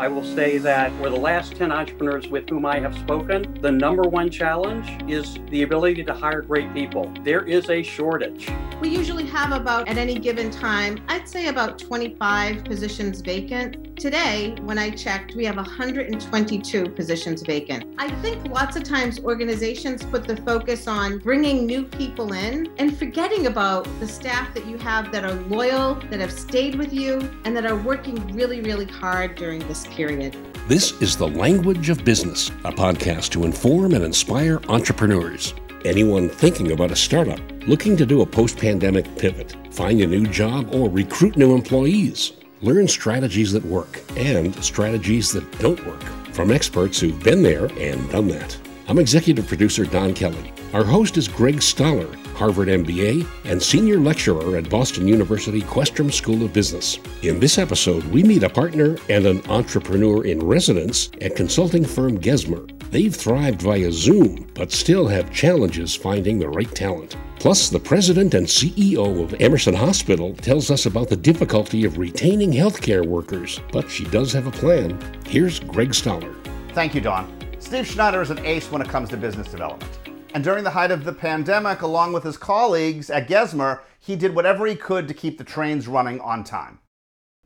I 0.00 0.08
will 0.08 0.24
say 0.24 0.56
that 0.56 0.90
for 0.96 1.10
the 1.10 1.16
last 1.16 1.56
10 1.56 1.70
entrepreneurs 1.70 2.26
with 2.26 2.48
whom 2.48 2.64
I 2.64 2.80
have 2.80 2.96
spoken, 2.96 3.58
the 3.60 3.70
number 3.70 4.04
one 4.04 4.30
challenge 4.30 4.88
is 5.06 5.38
the 5.50 5.60
ability 5.60 6.04
to 6.04 6.14
hire 6.14 6.40
great 6.40 6.72
people. 6.72 7.12
There 7.22 7.42
is 7.42 7.68
a 7.68 7.82
shortage. 7.82 8.50
We 8.80 8.88
usually 8.88 9.26
have 9.26 9.52
about, 9.52 9.88
at 9.88 9.98
any 9.98 10.18
given 10.18 10.50
time, 10.50 11.04
I'd 11.08 11.28
say 11.28 11.48
about 11.48 11.78
25 11.78 12.64
positions 12.64 13.20
vacant. 13.20 13.94
Today, 13.98 14.56
when 14.62 14.78
I 14.78 14.88
checked, 14.88 15.34
we 15.34 15.44
have 15.44 15.56
122 15.56 16.88
positions 16.88 17.42
vacant. 17.42 17.84
I 17.98 18.10
think 18.22 18.48
lots 18.48 18.76
of 18.76 18.84
times 18.84 19.20
organizations 19.20 20.02
put 20.04 20.24
the 20.24 20.38
focus 20.38 20.88
on 20.88 21.18
bringing 21.18 21.66
new 21.66 21.84
people 21.84 22.32
in 22.32 22.72
and 22.78 22.96
forgetting 22.96 23.48
about 23.48 23.84
the 24.00 24.08
staff 24.08 24.54
that 24.54 24.64
you 24.64 24.78
have 24.78 25.12
that 25.12 25.24
are 25.24 25.34
loyal, 25.50 25.96
that 26.08 26.20
have 26.20 26.32
stayed 26.32 26.76
with 26.76 26.94
you, 26.94 27.18
and 27.44 27.54
that 27.54 27.66
are 27.66 27.76
working 27.76 28.16
really, 28.32 28.62
really 28.62 28.86
hard 28.86 29.34
during 29.34 29.58
this 29.68 29.84
period. 29.90 30.36
This 30.68 30.92
is 31.02 31.16
The 31.16 31.28
Language 31.28 31.90
of 31.90 32.04
Business, 32.04 32.48
a 32.64 32.72
podcast 32.72 33.30
to 33.30 33.44
inform 33.44 33.94
and 33.94 34.04
inspire 34.04 34.60
entrepreneurs. 34.68 35.52
Anyone 35.84 36.28
thinking 36.28 36.72
about 36.72 36.90
a 36.90 36.96
startup, 36.96 37.40
looking 37.66 37.96
to 37.96 38.06
do 38.06 38.22
a 38.22 38.26
post 38.26 38.56
pandemic 38.56 39.04
pivot, 39.16 39.56
find 39.70 40.00
a 40.00 40.06
new 40.06 40.26
job, 40.26 40.74
or 40.74 40.88
recruit 40.88 41.36
new 41.36 41.54
employees. 41.54 42.32
Learn 42.62 42.86
strategies 42.86 43.52
that 43.52 43.64
work 43.64 44.00
and 44.16 44.54
strategies 44.62 45.32
that 45.32 45.58
don't 45.58 45.84
work 45.86 46.02
from 46.32 46.50
experts 46.50 47.00
who've 47.00 47.22
been 47.22 47.42
there 47.42 47.66
and 47.78 48.10
done 48.10 48.28
that. 48.28 48.56
I'm 48.88 48.98
executive 48.98 49.46
producer 49.46 49.84
Don 49.84 50.14
Kelly. 50.14 50.52
Our 50.72 50.84
host 50.84 51.16
is 51.16 51.28
Greg 51.28 51.62
Stoller, 51.62 52.14
Harvard 52.40 52.68
MBA 52.68 53.26
and 53.44 53.62
senior 53.62 53.98
lecturer 53.98 54.56
at 54.56 54.70
Boston 54.70 55.06
University 55.06 55.60
Questrom 55.60 56.10
School 56.10 56.42
of 56.42 56.54
Business. 56.54 56.98
In 57.20 57.38
this 57.38 57.58
episode, 57.58 58.02
we 58.04 58.22
meet 58.22 58.42
a 58.42 58.48
partner 58.48 58.96
and 59.10 59.26
an 59.26 59.42
entrepreneur 59.50 60.24
in 60.24 60.42
residence 60.42 61.10
at 61.20 61.36
consulting 61.36 61.84
firm 61.84 62.18
Gesmer. 62.18 62.66
They've 62.90 63.14
thrived 63.14 63.60
via 63.60 63.92
Zoom, 63.92 64.50
but 64.54 64.72
still 64.72 65.06
have 65.06 65.30
challenges 65.30 65.94
finding 65.94 66.38
the 66.38 66.48
right 66.48 66.74
talent. 66.74 67.14
Plus, 67.38 67.68
the 67.68 67.78
president 67.78 68.32
and 68.32 68.46
CEO 68.46 69.22
of 69.22 69.38
Emerson 69.38 69.74
Hospital 69.74 70.34
tells 70.36 70.70
us 70.70 70.86
about 70.86 71.10
the 71.10 71.16
difficulty 71.16 71.84
of 71.84 71.98
retaining 71.98 72.52
healthcare 72.52 73.04
workers, 73.04 73.60
but 73.70 73.90
she 73.90 74.04
does 74.06 74.32
have 74.32 74.46
a 74.46 74.50
plan. 74.50 74.98
Here's 75.26 75.60
Greg 75.60 75.92
Stoller. 75.92 76.34
Thank 76.72 76.94
you, 76.94 77.02
Don. 77.02 77.30
Steve 77.58 77.86
Snyder 77.86 78.22
is 78.22 78.30
an 78.30 78.38
ace 78.46 78.72
when 78.72 78.80
it 78.80 78.88
comes 78.88 79.10
to 79.10 79.18
business 79.18 79.48
development. 79.48 80.09
And 80.32 80.44
during 80.44 80.64
the 80.64 80.70
height 80.70 80.90
of 80.90 81.04
the 81.04 81.12
pandemic, 81.12 81.82
along 81.82 82.12
with 82.12 82.24
his 82.24 82.36
colleagues 82.36 83.10
at 83.10 83.28
Gesmer, 83.28 83.80
he 83.98 84.16
did 84.16 84.34
whatever 84.34 84.66
he 84.66 84.76
could 84.76 85.08
to 85.08 85.14
keep 85.14 85.38
the 85.38 85.44
trains 85.44 85.88
running 85.88 86.20
on 86.20 86.44
time. 86.44 86.78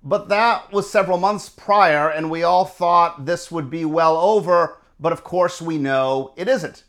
But 0.02 0.28
that 0.28 0.70
was 0.72 0.90
several 0.90 1.18
months 1.18 1.48
prior, 1.48 2.08
and 2.10 2.30
we 2.30 2.42
all 2.42 2.66
thought 2.66 3.24
this 3.24 3.50
would 3.50 3.70
be 3.70 3.84
well 3.84 4.16
over 4.16 4.78
but 4.98 5.12
of 5.12 5.24
course 5.24 5.60
we 5.60 5.78
know 5.78 6.32
it 6.36 6.48
isn't. 6.48 6.84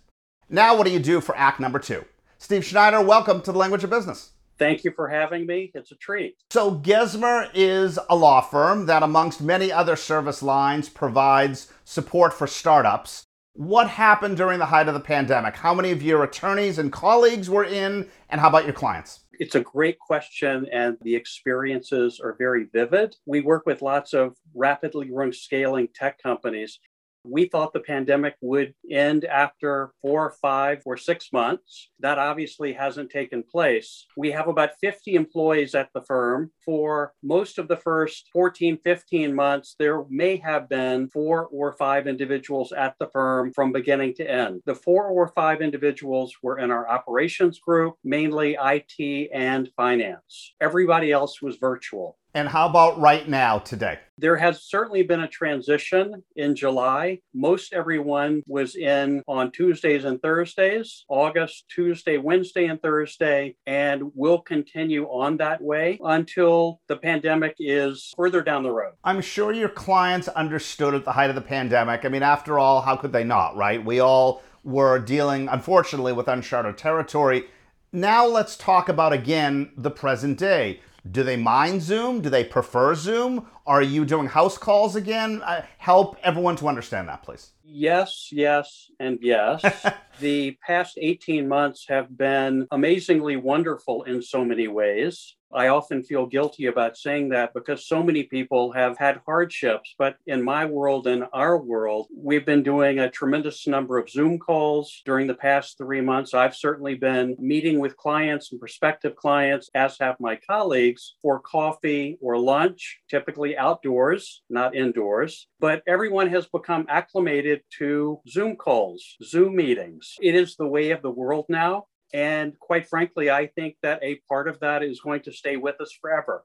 Now, 0.49 0.77
what 0.77 0.85
do 0.85 0.93
you 0.93 0.99
do 0.99 1.21
for 1.21 1.35
act 1.35 1.59
number 1.59 1.79
two? 1.79 2.05
Steve 2.37 2.65
Snyder, 2.65 3.01
welcome 3.01 3.41
to 3.41 3.51
the 3.51 3.57
Language 3.57 3.83
of 3.83 3.89
Business. 3.89 4.31
Thank 4.57 4.83
you 4.85 4.91
for 4.91 5.09
having 5.09 5.45
me. 5.45 5.71
It's 5.73 5.91
a 5.91 5.95
treat. 5.95 6.37
So, 6.49 6.75
Gesmer 6.79 7.49
is 7.53 7.99
a 8.09 8.15
law 8.15 8.39
firm 8.39 8.85
that, 8.85 9.03
amongst 9.03 9.41
many 9.41 9.69
other 9.69 9.97
service 9.97 10.41
lines, 10.41 10.87
provides 10.87 11.73
support 11.83 12.33
for 12.33 12.47
startups. 12.47 13.24
What 13.57 13.89
happened 13.89 14.35
during 14.35 14.59
the 14.59 14.65
height 14.65 14.89
of 14.89 14.93
the 14.95 14.99
pandemic? 14.99 15.55
How 15.55 15.73
many 15.73 15.91
of 15.91 16.03
your 16.03 16.25
attorneys 16.25 16.77
and 16.77 16.91
colleagues 16.91 17.49
were 17.49 17.63
in, 17.63 18.09
and 18.29 18.41
how 18.41 18.49
about 18.49 18.65
your 18.65 18.73
clients? 18.73 19.21
It's 19.39 19.55
a 19.55 19.61
great 19.61 19.97
question, 19.97 20.67
and 20.73 20.97
the 21.03 21.15
experiences 21.15 22.19
are 22.19 22.35
very 22.37 22.65
vivid. 22.65 23.15
We 23.25 23.39
work 23.39 23.65
with 23.65 23.81
lots 23.81 24.13
of 24.13 24.35
rapidly 24.53 25.05
growing 25.05 25.31
scaling 25.31 25.87
tech 25.95 26.21
companies, 26.21 26.79
we 27.27 27.45
thought 27.45 27.73
the 27.73 27.79
pandemic 27.79 28.35
would 28.41 28.73
end 28.89 29.25
after 29.25 29.91
four, 30.01 30.35
five, 30.41 30.81
or 30.85 30.97
six 30.97 31.31
months. 31.33 31.89
That 31.99 32.19
obviously 32.19 32.73
hasn't 32.73 33.09
taken 33.09 33.43
place. 33.43 34.05
We 34.17 34.31
have 34.31 34.47
about 34.47 34.71
50 34.81 35.15
employees 35.15 35.75
at 35.75 35.89
the 35.93 36.01
firm. 36.01 36.51
For 36.63 37.13
most 37.23 37.57
of 37.57 37.67
the 37.67 37.77
first 37.77 38.29
14, 38.33 38.79
15 38.83 39.33
months, 39.33 39.75
there 39.79 40.03
may 40.09 40.37
have 40.37 40.69
been 40.69 41.09
four 41.09 41.47
or 41.47 41.73
five 41.73 42.07
individuals 42.07 42.71
at 42.71 42.95
the 42.99 43.07
firm 43.07 43.51
from 43.53 43.71
beginning 43.71 44.13
to 44.15 44.29
end. 44.29 44.61
The 44.65 44.75
four 44.75 45.07
or 45.07 45.29
five 45.29 45.61
individuals 45.61 46.35
were 46.41 46.59
in 46.59 46.71
our 46.71 46.87
operations 46.89 47.59
group, 47.59 47.95
mainly 48.03 48.57
IT 48.61 49.29
and 49.33 49.69
finance. 49.75 50.53
Everybody 50.61 51.11
else 51.11 51.41
was 51.41 51.57
virtual. 51.57 52.17
And 52.35 52.49
how 52.49 52.67
about 52.67 52.99
right 52.99 53.29
now, 53.29 53.59
today? 53.59 53.97
There 54.17 54.35
has 54.35 54.63
certainly 54.63 55.03
been 55.03 55.21
a 55.21 55.27
transition 55.27 56.21
in 56.35 56.53
July. 56.53 57.21
Most 57.33 57.71
everyone 57.71 58.43
was 58.45 58.75
in 58.75 59.23
on 59.25 59.53
Tuesdays 59.53 60.03
and 60.03 60.21
Thursdays, 60.21 61.05
August, 61.07 61.63
Tuesday, 61.73 62.17
Wednesday, 62.17 62.65
and 62.65 62.81
Thursday, 62.81 63.55
and 63.65 64.11
will 64.15 64.41
continue 64.41 65.05
on 65.05 65.37
that 65.37 65.61
way 65.61 65.97
until 66.03 66.81
the 66.89 66.97
pandemic 66.97 67.55
is 67.57 68.13
further 68.17 68.41
down 68.41 68.63
the 68.63 68.71
road. 68.71 68.95
I'm 69.05 69.21
sure 69.21 69.53
your 69.53 69.69
clients 69.69 70.27
understood 70.27 70.93
at 70.93 71.05
the 71.05 71.13
height 71.13 71.29
of 71.29 71.37
the 71.37 71.41
pandemic. 71.41 72.03
I 72.03 72.09
mean, 72.09 72.23
after 72.23 72.59
all, 72.59 72.81
how 72.81 72.97
could 72.97 73.13
they 73.13 73.23
not, 73.23 73.55
right? 73.55 73.83
We 73.83 74.01
all 74.01 74.43
were 74.65 74.99
dealing, 74.99 75.47
unfortunately, 75.47 76.11
with 76.11 76.27
uncharted 76.27 76.77
territory. 76.77 77.45
Now 77.93 78.25
let's 78.25 78.57
talk 78.57 78.89
about 78.89 79.13
again 79.13 79.71
the 79.77 79.91
present 79.91 80.37
day. 80.37 80.81
Do 81.11 81.21
they 81.23 81.37
mind 81.37 81.83
Zoom? 81.83 82.21
Do 82.21 82.29
they 82.29 82.43
prefer 82.43 82.95
Zoom? 82.95 83.45
Are 83.67 83.81
you 83.81 84.05
doing 84.05 84.27
house 84.27 84.57
calls 84.57 84.95
again? 84.95 85.41
Uh, 85.43 85.63
help 85.77 86.17
everyone 86.23 86.55
to 86.57 86.67
understand 86.67 87.07
that, 87.09 87.21
please. 87.21 87.51
Yes, 87.63 88.29
yes, 88.31 88.89
and 88.99 89.19
yes. 89.21 89.61
the 90.19 90.57
past 90.65 90.97
18 90.99 91.47
months 91.47 91.85
have 91.87 92.17
been 92.17 92.67
amazingly 92.71 93.35
wonderful 93.35 94.03
in 94.03 94.21
so 94.21 94.43
many 94.43 94.67
ways. 94.67 95.35
I 95.55 95.69
often 95.69 96.03
feel 96.03 96.25
guilty 96.25 96.65
about 96.65 96.97
saying 96.97 97.29
that 97.29 97.53
because 97.53 97.87
so 97.87 98.03
many 98.03 98.23
people 98.23 98.73
have 98.73 98.97
had 98.97 99.21
hardships. 99.25 99.95
But 99.97 100.17
in 100.27 100.43
my 100.43 100.65
world, 100.65 101.07
in 101.07 101.23
our 101.33 101.57
world, 101.57 102.07
we've 102.15 102.45
been 102.45 102.61
doing 102.61 102.99
a 102.99 103.09
tremendous 103.09 103.65
number 103.65 103.97
of 103.97 104.09
Zoom 104.09 104.37
calls 104.37 105.01
during 105.05 105.27
the 105.27 105.33
past 105.33 105.77
three 105.77 106.01
months. 106.01 106.33
I've 106.33 106.55
certainly 106.55 106.95
been 106.95 107.35
meeting 107.39 107.79
with 107.79 107.95
clients 107.95 108.51
and 108.51 108.59
prospective 108.59 109.15
clients, 109.15 109.69
as 109.73 109.97
have 109.99 110.17
my 110.19 110.37
colleagues, 110.47 111.15
for 111.21 111.39
coffee 111.39 112.17
or 112.21 112.37
lunch, 112.37 112.99
typically 113.09 113.57
outdoors, 113.57 114.43
not 114.49 114.75
indoors. 114.75 115.47
But 115.59 115.83
everyone 115.87 116.29
has 116.29 116.47
become 116.47 116.85
acclimated 116.89 117.61
to 117.77 118.19
Zoom 118.27 118.57
calls, 118.57 119.15
Zoom 119.23 119.55
meetings. 119.55 120.15
It 120.21 120.35
is 120.35 120.55
the 120.55 120.67
way 120.67 120.91
of 120.91 121.01
the 121.01 121.11
world 121.11 121.45
now. 121.47 121.85
And 122.13 122.57
quite 122.59 122.87
frankly, 122.87 123.29
I 123.29 123.47
think 123.47 123.75
that 123.81 123.99
a 124.01 124.21
part 124.29 124.47
of 124.47 124.59
that 124.59 124.83
is 124.83 125.01
going 125.01 125.21
to 125.21 125.31
stay 125.31 125.57
with 125.57 125.79
us 125.81 125.91
forever. 125.91 126.43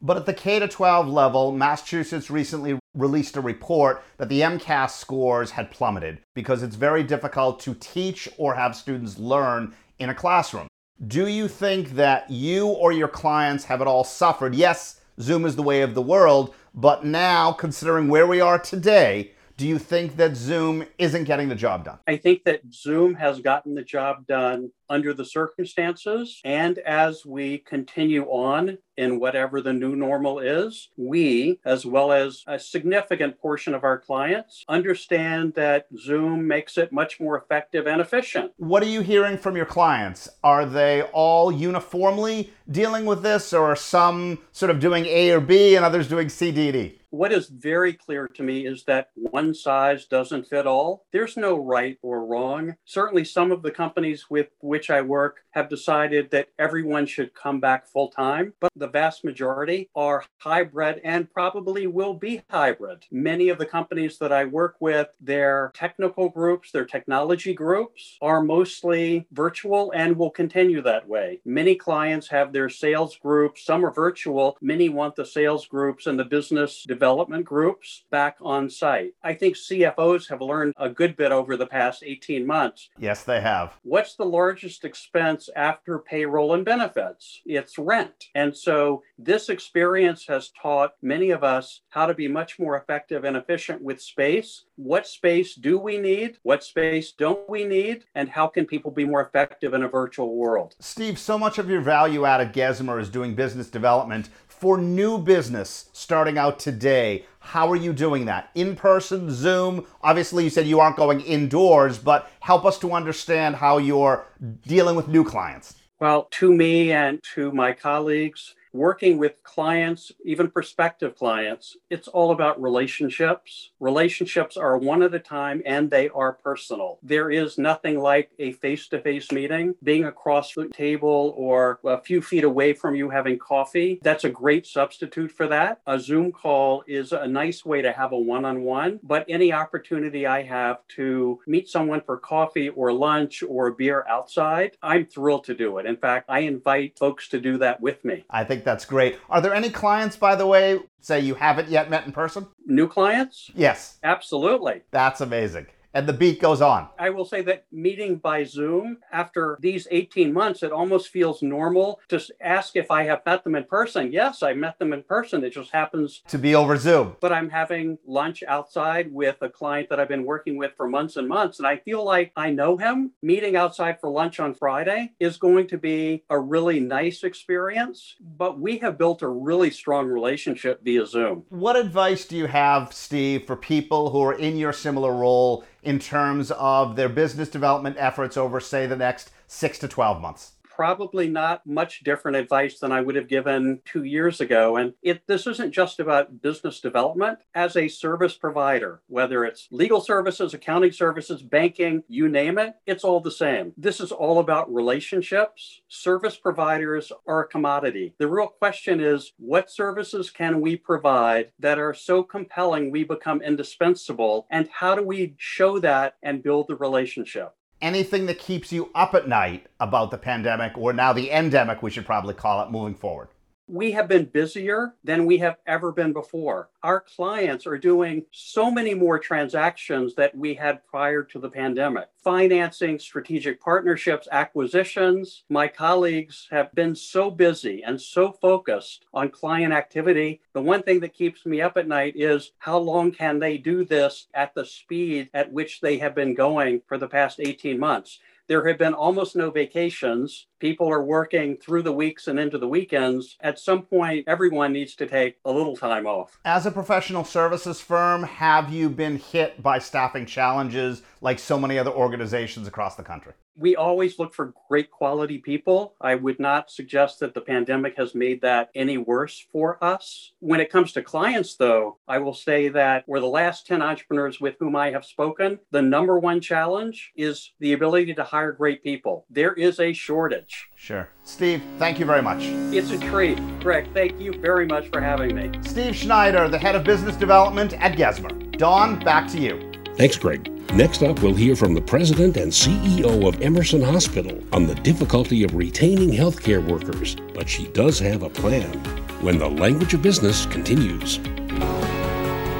But 0.00 0.16
at 0.16 0.26
the 0.26 0.34
K 0.34 0.58
12 0.66 1.08
level, 1.08 1.52
Massachusetts 1.52 2.28
recently 2.28 2.78
released 2.94 3.36
a 3.36 3.40
report 3.40 4.02
that 4.18 4.28
the 4.28 4.40
MCAS 4.40 4.90
scores 4.90 5.52
had 5.52 5.70
plummeted 5.70 6.18
because 6.34 6.62
it's 6.62 6.74
very 6.74 7.04
difficult 7.04 7.60
to 7.60 7.74
teach 7.74 8.28
or 8.36 8.54
have 8.54 8.74
students 8.74 9.18
learn 9.18 9.74
in 10.00 10.10
a 10.10 10.14
classroom. 10.14 10.66
Do 11.06 11.28
you 11.28 11.48
think 11.48 11.90
that 11.90 12.30
you 12.30 12.66
or 12.66 12.92
your 12.92 13.08
clients 13.08 13.64
have 13.64 13.80
it 13.80 13.86
all 13.86 14.04
suffered? 14.04 14.54
Yes, 14.54 15.00
Zoom 15.20 15.44
is 15.44 15.56
the 15.56 15.62
way 15.62 15.82
of 15.82 15.94
the 15.94 16.02
world, 16.02 16.54
but 16.74 17.04
now, 17.04 17.52
considering 17.52 18.08
where 18.08 18.26
we 18.26 18.40
are 18.40 18.58
today, 18.58 19.32
do 19.56 19.68
you 19.68 19.78
think 19.78 20.16
that 20.16 20.36
Zoom 20.36 20.84
isn't 20.98 21.24
getting 21.24 21.48
the 21.48 21.54
job 21.54 21.84
done? 21.84 21.98
I 22.06 22.16
think 22.16 22.44
that 22.44 22.62
Zoom 22.72 23.14
has 23.14 23.40
gotten 23.40 23.74
the 23.74 23.82
job 23.82 24.26
done 24.26 24.72
under 24.92 25.14
the 25.14 25.24
circumstances. 25.24 26.40
And 26.44 26.78
as 26.78 27.24
we 27.24 27.58
continue 27.58 28.24
on 28.26 28.76
in 28.98 29.18
whatever 29.18 29.62
the 29.62 29.72
new 29.72 29.96
normal 29.96 30.38
is, 30.38 30.90
we, 30.98 31.58
as 31.64 31.86
well 31.86 32.12
as 32.12 32.44
a 32.46 32.58
significant 32.58 33.40
portion 33.40 33.74
of 33.74 33.84
our 33.84 33.98
clients, 33.98 34.64
understand 34.68 35.54
that 35.54 35.86
Zoom 35.98 36.46
makes 36.46 36.76
it 36.76 36.92
much 36.92 37.18
more 37.18 37.38
effective 37.38 37.86
and 37.86 38.02
efficient. 38.02 38.52
What 38.58 38.82
are 38.82 38.86
you 38.86 39.00
hearing 39.00 39.38
from 39.38 39.56
your 39.56 39.64
clients? 39.64 40.28
Are 40.44 40.66
they 40.66 41.02
all 41.02 41.50
uniformly 41.50 42.52
dealing 42.70 43.06
with 43.06 43.22
this, 43.22 43.54
or 43.54 43.72
are 43.72 43.76
some 43.76 44.40
sort 44.52 44.70
of 44.70 44.78
doing 44.78 45.06
A 45.06 45.30
or 45.30 45.40
B 45.40 45.74
and 45.74 45.84
others 45.86 46.06
doing 46.06 46.28
C, 46.28 46.52
D, 46.52 46.70
D? 46.70 46.98
what 47.12 47.30
is 47.30 47.48
very 47.48 47.92
clear 47.92 48.26
to 48.26 48.42
me 48.42 48.66
is 48.66 48.84
that 48.84 49.10
one 49.14 49.52
size 49.52 50.06
doesn't 50.06 50.48
fit 50.48 50.66
all. 50.66 51.04
There's 51.12 51.36
no 51.36 51.58
right 51.58 51.98
or 52.00 52.24
wrong. 52.24 52.76
Certainly, 52.86 53.26
some 53.26 53.52
of 53.52 53.62
the 53.62 53.70
companies 53.70 54.30
with 54.30 54.48
which 54.62 54.81
which 54.82 54.90
I 54.90 55.00
work 55.00 55.44
have 55.52 55.68
decided 55.68 56.30
that 56.30 56.48
everyone 56.58 57.06
should 57.06 57.34
come 57.34 57.60
back 57.60 57.86
full 57.86 58.08
time, 58.08 58.52
but 58.58 58.72
the 58.74 58.88
vast 58.88 59.22
majority 59.22 59.88
are 59.94 60.24
hybrid 60.38 61.00
and 61.04 61.32
probably 61.32 61.86
will 61.86 62.14
be 62.14 62.42
hybrid. 62.50 63.04
Many 63.12 63.48
of 63.48 63.58
the 63.58 63.66
companies 63.66 64.18
that 64.18 64.32
I 64.32 64.44
work 64.44 64.76
with, 64.80 65.06
their 65.20 65.70
technical 65.74 66.30
groups, 66.30 66.72
their 66.72 66.84
technology 66.84 67.54
groups 67.54 68.18
are 68.20 68.42
mostly 68.42 69.26
virtual 69.30 69.92
and 69.94 70.16
will 70.16 70.30
continue 70.30 70.82
that 70.82 71.06
way. 71.06 71.40
Many 71.44 71.76
clients 71.76 72.26
have 72.28 72.52
their 72.52 72.68
sales 72.68 73.16
groups, 73.16 73.64
some 73.64 73.84
are 73.86 73.92
virtual, 73.92 74.56
many 74.60 74.88
want 74.88 75.14
the 75.14 75.26
sales 75.26 75.66
groups 75.66 76.08
and 76.08 76.18
the 76.18 76.24
business 76.24 76.82
development 76.88 77.44
groups 77.44 78.02
back 78.10 78.36
on 78.40 78.68
site. 78.68 79.12
I 79.22 79.34
think 79.34 79.54
CFOs 79.54 80.28
have 80.28 80.40
learned 80.40 80.74
a 80.76 80.88
good 80.88 81.14
bit 81.14 81.30
over 81.30 81.56
the 81.56 81.66
past 81.66 82.02
18 82.04 82.44
months. 82.44 82.88
Yes, 82.98 83.22
they 83.22 83.40
have. 83.40 83.74
What's 83.82 84.16
the 84.16 84.24
largest 84.24 84.71
expense 84.84 85.48
after 85.54 85.98
payroll 85.98 86.54
and 86.54 86.64
benefits? 86.64 87.40
It's 87.44 87.78
rent. 87.78 88.28
And 88.34 88.56
so 88.56 89.02
this 89.18 89.48
experience 89.48 90.26
has 90.26 90.50
taught 90.60 90.94
many 91.02 91.30
of 91.30 91.44
us 91.44 91.82
how 91.90 92.06
to 92.06 92.14
be 92.14 92.28
much 92.28 92.58
more 92.58 92.76
effective 92.76 93.24
and 93.24 93.36
efficient 93.36 93.82
with 93.82 94.00
space. 94.00 94.64
What 94.76 95.06
space 95.06 95.54
do 95.54 95.78
we 95.78 95.98
need? 95.98 96.38
What 96.42 96.64
space 96.64 97.12
don't 97.12 97.48
we 97.48 97.64
need? 97.64 98.04
And 98.14 98.28
how 98.28 98.48
can 98.48 98.66
people 98.66 98.90
be 98.90 99.04
more 99.04 99.22
effective 99.22 99.74
in 99.74 99.82
a 99.82 99.88
virtual 99.88 100.34
world? 100.34 100.74
Steve, 100.80 101.18
so 101.18 101.38
much 101.38 101.58
of 101.58 101.68
your 101.68 101.80
value 101.80 102.26
out 102.26 102.40
at 102.40 102.52
Gesmer 102.52 103.00
is 103.00 103.08
doing 103.08 103.34
business 103.34 103.68
development 103.68 104.30
for 104.62 104.78
new 104.78 105.18
business 105.18 105.90
starting 105.92 106.38
out 106.38 106.60
today. 106.60 107.26
How 107.40 107.68
are 107.72 107.74
you 107.74 107.92
doing 107.92 108.26
that? 108.26 108.50
In 108.54 108.76
person, 108.76 109.28
Zoom? 109.28 109.84
Obviously, 110.04 110.44
you 110.44 110.50
said 110.50 110.68
you 110.68 110.78
aren't 110.78 110.94
going 110.94 111.20
indoors, 111.20 111.98
but 111.98 112.30
help 112.38 112.64
us 112.64 112.78
to 112.78 112.92
understand 112.92 113.56
how 113.56 113.78
you're 113.78 114.24
dealing 114.64 114.94
with 114.94 115.08
new 115.08 115.24
clients. 115.24 115.74
Well, 115.98 116.28
to 116.38 116.54
me 116.54 116.92
and 116.92 117.20
to 117.34 117.50
my 117.50 117.72
colleagues, 117.72 118.54
working 118.72 119.18
with 119.18 119.42
clients, 119.42 120.12
even 120.24 120.50
prospective 120.50 121.16
clients, 121.16 121.76
it's 121.90 122.08
all 122.08 122.30
about 122.30 122.60
relationships. 122.60 123.70
Relationships 123.80 124.56
are 124.56 124.78
one 124.78 125.02
at 125.02 125.14
a 125.14 125.18
time 125.18 125.62
and 125.66 125.90
they 125.90 126.08
are 126.10 126.32
personal. 126.32 126.98
There 127.02 127.30
is 127.30 127.58
nothing 127.58 127.98
like 127.98 128.30
a 128.38 128.52
face 128.52 128.88
to 128.88 129.00
face 129.00 129.30
meeting, 129.30 129.74
being 129.82 130.04
across 130.04 130.54
the 130.54 130.68
table 130.68 131.34
or 131.36 131.80
a 131.84 132.00
few 132.00 132.22
feet 132.22 132.44
away 132.44 132.72
from 132.72 132.94
you 132.94 133.10
having 133.10 133.38
coffee. 133.38 134.00
That's 134.02 134.24
a 134.24 134.30
great 134.30 134.66
substitute 134.66 135.32
for 135.32 135.46
that. 135.48 135.80
A 135.86 135.98
Zoom 135.98 136.32
call 136.32 136.84
is 136.86 137.12
a 137.12 137.26
nice 137.26 137.64
way 137.64 137.82
to 137.82 137.92
have 137.92 138.12
a 138.12 138.18
one 138.18 138.44
on 138.44 138.62
one, 138.62 139.00
but 139.02 139.24
any 139.28 139.52
opportunity 139.52 140.26
I 140.26 140.42
have 140.42 140.78
to 140.96 141.40
meet 141.46 141.68
someone 141.68 142.00
for 142.00 142.16
coffee 142.16 142.68
or 142.70 142.92
lunch 142.92 143.42
or 143.42 143.68
a 143.68 143.74
beer 143.74 144.04
outside, 144.08 144.76
I'm 144.82 145.06
thrilled 145.06 145.44
to 145.44 145.54
do 145.54 145.78
it. 145.78 145.86
In 145.86 145.96
fact, 145.96 146.26
I 146.28 146.40
invite 146.40 146.98
folks 146.98 147.28
to 147.28 147.40
do 147.40 147.58
that 147.58 147.80
with 147.80 148.04
me. 148.04 148.24
I 148.30 148.44
think 148.44 148.61
that's 148.64 148.84
great. 148.84 149.18
Are 149.28 149.40
there 149.40 149.54
any 149.54 149.70
clients, 149.70 150.16
by 150.16 150.34
the 150.34 150.46
way, 150.46 150.78
say 151.00 151.20
you 151.20 151.34
haven't 151.34 151.68
yet 151.68 151.90
met 151.90 152.06
in 152.06 152.12
person? 152.12 152.46
New 152.66 152.88
clients? 152.88 153.50
Yes. 153.54 153.98
Absolutely. 154.02 154.82
That's 154.90 155.20
amazing 155.20 155.66
and 155.94 156.06
the 156.06 156.12
beat 156.12 156.40
goes 156.40 156.60
on. 156.60 156.88
I 156.98 157.10
will 157.10 157.24
say 157.24 157.42
that 157.42 157.66
meeting 157.70 158.16
by 158.16 158.44
Zoom 158.44 158.98
after 159.12 159.58
these 159.60 159.86
18 159.90 160.32
months, 160.32 160.62
it 160.62 160.72
almost 160.72 161.08
feels 161.08 161.42
normal 161.42 162.00
to 162.08 162.22
ask 162.40 162.76
if 162.76 162.90
I 162.90 163.04
have 163.04 163.22
met 163.26 163.44
them 163.44 163.54
in 163.54 163.64
person. 163.64 164.12
Yes, 164.12 164.42
I 164.42 164.54
met 164.54 164.78
them 164.78 164.92
in 164.92 165.02
person. 165.02 165.44
It 165.44 165.52
just 165.52 165.70
happens 165.70 166.22
to 166.28 166.38
be 166.38 166.54
over 166.54 166.76
Zoom. 166.76 167.16
But 167.20 167.32
I'm 167.32 167.50
having 167.50 167.98
lunch 168.06 168.42
outside 168.46 169.12
with 169.12 169.36
a 169.40 169.48
client 169.48 169.88
that 169.90 170.00
I've 170.00 170.08
been 170.08 170.24
working 170.24 170.56
with 170.56 170.72
for 170.76 170.88
months 170.88 171.16
and 171.16 171.28
months, 171.28 171.58
and 171.58 171.66
I 171.66 171.76
feel 171.78 172.04
like 172.04 172.32
I 172.36 172.50
know 172.50 172.76
him. 172.76 173.12
Meeting 173.22 173.56
outside 173.56 174.00
for 174.00 174.10
lunch 174.10 174.40
on 174.40 174.54
Friday 174.54 175.12
is 175.20 175.36
going 175.36 175.66
to 175.68 175.78
be 175.78 176.24
a 176.30 176.38
really 176.38 176.80
nice 176.80 177.22
experience, 177.22 178.16
but 178.20 178.58
we 178.58 178.78
have 178.78 178.98
built 178.98 179.22
a 179.22 179.28
really 179.28 179.70
strong 179.70 180.06
relationship 180.06 180.82
via 180.82 181.06
Zoom. 181.06 181.44
What 181.48 181.76
advice 181.76 182.24
do 182.24 182.36
you 182.36 182.46
have, 182.46 182.92
Steve, 182.92 183.46
for 183.46 183.56
people 183.56 184.10
who 184.10 184.22
are 184.22 184.34
in 184.34 184.56
your 184.56 184.72
similar 184.72 185.14
role 185.14 185.64
in 185.82 185.98
terms 185.98 186.50
of 186.52 186.96
their 186.96 187.08
business 187.08 187.48
development 187.48 187.96
efforts 187.98 188.36
over, 188.36 188.60
say, 188.60 188.86
the 188.86 188.96
next 188.96 189.30
six 189.46 189.78
to 189.78 189.88
12 189.88 190.20
months? 190.20 190.52
Probably 190.82 191.28
not 191.28 191.64
much 191.64 192.02
different 192.02 192.36
advice 192.36 192.80
than 192.80 192.90
I 192.90 193.02
would 193.02 193.14
have 193.14 193.28
given 193.28 193.80
two 193.84 194.02
years 194.02 194.40
ago. 194.40 194.78
And 194.78 194.94
it, 195.00 195.24
this 195.28 195.46
isn't 195.46 195.70
just 195.70 196.00
about 196.00 196.42
business 196.42 196.80
development. 196.80 197.38
As 197.54 197.76
a 197.76 197.86
service 197.86 198.36
provider, 198.36 199.00
whether 199.06 199.44
it's 199.44 199.68
legal 199.70 200.00
services, 200.00 200.54
accounting 200.54 200.90
services, 200.90 201.40
banking, 201.40 202.02
you 202.08 202.28
name 202.28 202.58
it, 202.58 202.74
it's 202.84 203.04
all 203.04 203.20
the 203.20 203.30
same. 203.30 203.72
This 203.76 204.00
is 204.00 204.10
all 204.10 204.40
about 204.40 204.74
relationships. 204.74 205.82
Service 205.86 206.36
providers 206.36 207.12
are 207.28 207.42
a 207.42 207.48
commodity. 207.48 208.14
The 208.18 208.26
real 208.26 208.48
question 208.48 208.98
is 209.00 209.34
what 209.38 209.70
services 209.70 210.32
can 210.32 210.60
we 210.60 210.74
provide 210.74 211.52
that 211.60 211.78
are 211.78 211.94
so 211.94 212.24
compelling 212.24 212.90
we 212.90 213.04
become 213.04 213.40
indispensable? 213.40 214.48
And 214.50 214.68
how 214.72 214.96
do 214.96 215.04
we 215.04 215.36
show 215.38 215.78
that 215.78 216.16
and 216.24 216.42
build 216.42 216.66
the 216.66 216.74
relationship? 216.74 217.54
Anything 217.82 218.26
that 218.26 218.38
keeps 218.38 218.72
you 218.72 218.90
up 218.94 219.14
at 219.14 219.28
night 219.28 219.66
about 219.80 220.10
the 220.10 220.18
pandemic, 220.18 220.78
or 220.78 220.92
now 220.92 221.12
the 221.12 221.30
endemic, 221.30 221.82
we 221.82 221.90
should 221.90 222.06
probably 222.06 222.34
call 222.34 222.64
it, 222.64 222.70
moving 222.70 222.94
forward? 222.94 223.28
We 223.72 223.90
have 223.90 224.06
been 224.06 224.26
busier 224.26 224.94
than 225.02 225.24
we 225.24 225.38
have 225.38 225.56
ever 225.66 225.92
been 225.92 226.12
before. 226.12 226.68
Our 226.82 227.00
clients 227.00 227.66
are 227.66 227.78
doing 227.78 228.26
so 228.30 228.70
many 228.70 228.92
more 228.92 229.18
transactions 229.18 230.14
that 230.16 230.36
we 230.36 230.52
had 230.52 230.86
prior 230.86 231.22
to 231.22 231.38
the 231.38 231.48
pandemic. 231.48 232.08
Financing, 232.22 232.98
strategic 232.98 233.62
partnerships, 233.62 234.28
acquisitions. 234.30 235.44
My 235.48 235.68
colleagues 235.68 236.48
have 236.50 236.74
been 236.74 236.94
so 236.94 237.30
busy 237.30 237.82
and 237.82 237.98
so 237.98 238.30
focused 238.30 239.06
on 239.14 239.30
client 239.30 239.72
activity. 239.72 240.42
The 240.52 240.60
one 240.60 240.82
thing 240.82 241.00
that 241.00 241.14
keeps 241.14 241.46
me 241.46 241.62
up 241.62 241.78
at 241.78 241.88
night 241.88 242.12
is 242.14 242.52
how 242.58 242.76
long 242.76 243.10
can 243.10 243.38
they 243.38 243.56
do 243.56 243.86
this 243.86 244.26
at 244.34 244.54
the 244.54 244.66
speed 244.66 245.30
at 245.32 245.50
which 245.50 245.80
they 245.80 245.96
have 245.96 246.14
been 246.14 246.34
going 246.34 246.82
for 246.86 246.98
the 246.98 247.08
past 247.08 247.40
18 247.40 247.80
months? 247.80 248.18
There 248.52 248.68
have 248.68 248.76
been 248.76 248.92
almost 248.92 249.34
no 249.34 249.50
vacations. 249.50 250.46
People 250.58 250.86
are 250.86 251.02
working 251.02 251.56
through 251.56 251.84
the 251.84 251.92
weeks 251.94 252.28
and 252.28 252.38
into 252.38 252.58
the 252.58 252.68
weekends. 252.68 253.38
At 253.40 253.58
some 253.58 253.80
point, 253.80 254.28
everyone 254.28 254.74
needs 254.74 254.94
to 254.96 255.06
take 255.06 255.38
a 255.46 255.50
little 255.50 255.74
time 255.74 256.06
off. 256.06 256.38
As 256.44 256.66
a 256.66 256.70
professional 256.70 257.24
services 257.24 257.80
firm, 257.80 258.24
have 258.24 258.70
you 258.70 258.90
been 258.90 259.16
hit 259.16 259.62
by 259.62 259.78
staffing 259.78 260.26
challenges 260.26 261.00
like 261.22 261.38
so 261.38 261.58
many 261.58 261.78
other 261.78 261.90
organizations 261.90 262.68
across 262.68 262.96
the 262.96 263.02
country? 263.02 263.32
We 263.56 263.76
always 263.76 264.18
look 264.18 264.34
for 264.34 264.54
great 264.68 264.90
quality 264.90 265.38
people. 265.38 265.94
I 266.00 266.14
would 266.14 266.40
not 266.40 266.70
suggest 266.70 267.20
that 267.20 267.34
the 267.34 267.40
pandemic 267.40 267.96
has 267.96 268.14
made 268.14 268.40
that 268.42 268.70
any 268.74 268.98
worse 268.98 269.46
for 269.52 269.82
us. 269.82 270.32
When 270.40 270.60
it 270.60 270.70
comes 270.70 270.92
to 270.92 271.02
clients, 271.02 271.56
though, 271.56 271.98
I 272.08 272.18
will 272.18 272.34
say 272.34 272.68
that 272.70 273.06
for 273.06 273.20
the 273.20 273.26
last 273.26 273.66
10 273.66 273.82
entrepreneurs 273.82 274.40
with 274.40 274.56
whom 274.58 274.74
I 274.74 274.90
have 274.90 275.04
spoken, 275.04 275.60
the 275.70 275.82
number 275.82 276.18
one 276.18 276.40
challenge 276.40 277.12
is 277.14 277.52
the 277.60 277.74
ability 277.74 278.14
to 278.14 278.24
hire 278.24 278.52
great 278.52 278.82
people. 278.82 279.26
There 279.30 279.52
is 279.52 279.78
a 279.80 279.92
shortage. 279.92 280.70
Sure. 280.74 281.08
Steve, 281.22 281.62
thank 281.78 282.00
you 282.00 282.06
very 282.06 282.22
much. 282.22 282.40
It's 282.74 282.90
a 282.90 282.98
treat. 282.98 283.38
Greg, 283.60 283.86
thank 283.94 284.18
you 284.18 284.32
very 284.40 284.66
much 284.66 284.88
for 284.88 285.00
having 285.00 285.36
me. 285.36 285.52
Steve 285.62 285.96
Snyder, 285.96 286.48
the 286.48 286.58
head 286.58 286.74
of 286.74 286.84
business 286.84 287.16
development 287.16 287.74
at 287.74 287.96
Gesmer. 287.96 288.56
Don, 288.56 288.98
back 289.04 289.30
to 289.32 289.38
you. 289.38 289.70
Thanks, 289.96 290.16
Greg. 290.16 290.50
Next 290.74 291.02
up, 291.02 291.20
we'll 291.20 291.34
hear 291.34 291.54
from 291.54 291.74
the 291.74 291.82
president 291.82 292.38
and 292.38 292.50
CEO 292.50 293.28
of 293.28 293.42
Emerson 293.42 293.82
Hospital 293.82 294.42
on 294.54 294.66
the 294.66 294.74
difficulty 294.76 295.44
of 295.44 295.54
retaining 295.54 296.08
healthcare 296.08 296.66
workers, 296.66 297.14
but 297.34 297.46
she 297.46 297.66
does 297.68 297.98
have 297.98 298.22
a 298.22 298.30
plan. 298.30 298.72
When 299.20 299.36
the 299.36 299.50
language 299.50 299.92
of 299.92 300.00
business 300.00 300.46
continues. 300.46 301.18